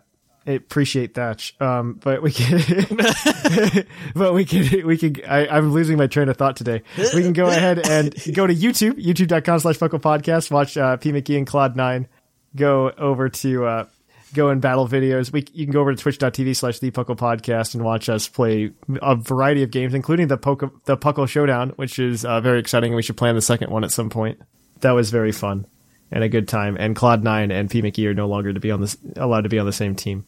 [0.54, 1.50] appreciate that.
[1.60, 2.58] Um, but we can,
[4.14, 5.16] but we can, we can.
[5.26, 6.82] I, I'm losing my train of thought today.
[7.14, 10.50] We can go ahead and go to YouTube, youtube.com slash Puckle Podcast.
[10.50, 12.08] Watch uh, P McKee and Claude Nine.
[12.56, 13.86] Go over to uh,
[14.34, 15.32] go and battle videos.
[15.32, 18.72] We you can go over to twitch.tv slash the Puckle Podcast and watch us play
[19.02, 22.94] a variety of games, including the Poke the Puckle Showdown, which is uh, very exciting.
[22.94, 24.40] We should plan the second one at some point.
[24.80, 25.66] That was very fun
[26.10, 26.76] and a good time.
[26.78, 29.48] And Claude Nine and P McKee are no longer to be on this allowed to
[29.48, 30.24] be on the same team.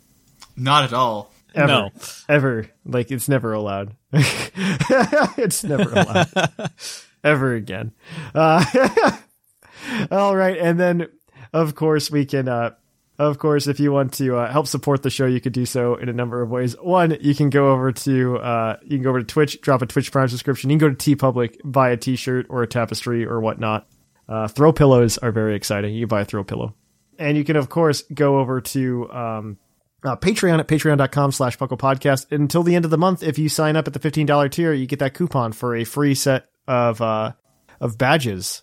[0.56, 1.32] Not at all.
[1.55, 1.66] Ever.
[1.66, 1.90] No.
[2.28, 2.66] Ever.
[2.85, 3.97] Like it's never allowed.
[4.12, 6.28] it's never allowed.
[7.24, 7.93] Ever again.
[8.35, 8.64] Uh,
[10.10, 11.09] all right, and then
[11.52, 12.70] of course we can uh
[13.18, 15.97] of course if you want to uh, help support the show you could do so
[15.97, 16.74] in a number of ways.
[16.81, 19.86] One, you can go over to uh you can go over to Twitch, drop a
[19.86, 20.70] Twitch Prime subscription.
[20.70, 23.86] You can go to TeePublic, buy a t-shirt or a tapestry or whatnot.
[24.28, 25.94] Uh throw pillows are very exciting.
[25.94, 26.74] You buy a throw pillow.
[27.18, 29.59] And you can of course go over to um
[30.05, 32.31] uh, Patreon at patreon.com slash Puckle Podcast.
[32.32, 34.86] Until the end of the month, if you sign up at the $15 tier, you
[34.86, 37.32] get that coupon for a free set of, uh,
[37.81, 38.62] of badges,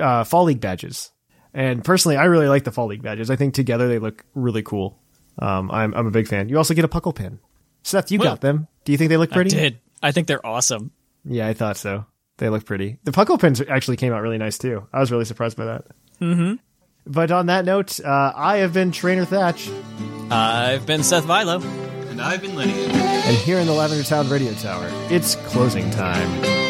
[0.00, 1.12] uh, Fall League badges.
[1.52, 3.30] And personally, I really like the Fall League badges.
[3.30, 4.98] I think together they look really cool.
[5.38, 6.48] Um, I'm, I'm a big fan.
[6.48, 7.40] You also get a Puckle pin.
[7.82, 8.68] Seth, you Well, got them.
[8.84, 9.50] Do you think they look I pretty?
[9.50, 9.78] did.
[10.02, 10.92] I think they're awesome.
[11.24, 12.04] Yeah, I thought so.
[12.38, 12.98] They look pretty.
[13.04, 14.86] The Puckle pins actually came out really nice too.
[14.92, 15.84] I was really surprised by that.
[16.20, 16.54] Mm-hmm.
[17.10, 19.68] But on that note, uh, I have been Trainer Thatch.
[20.30, 21.60] I've been Seth Vilo.
[22.08, 22.86] And I've been Lydia.
[22.86, 26.69] And here in the Lavender Town Radio Tower, it's closing time.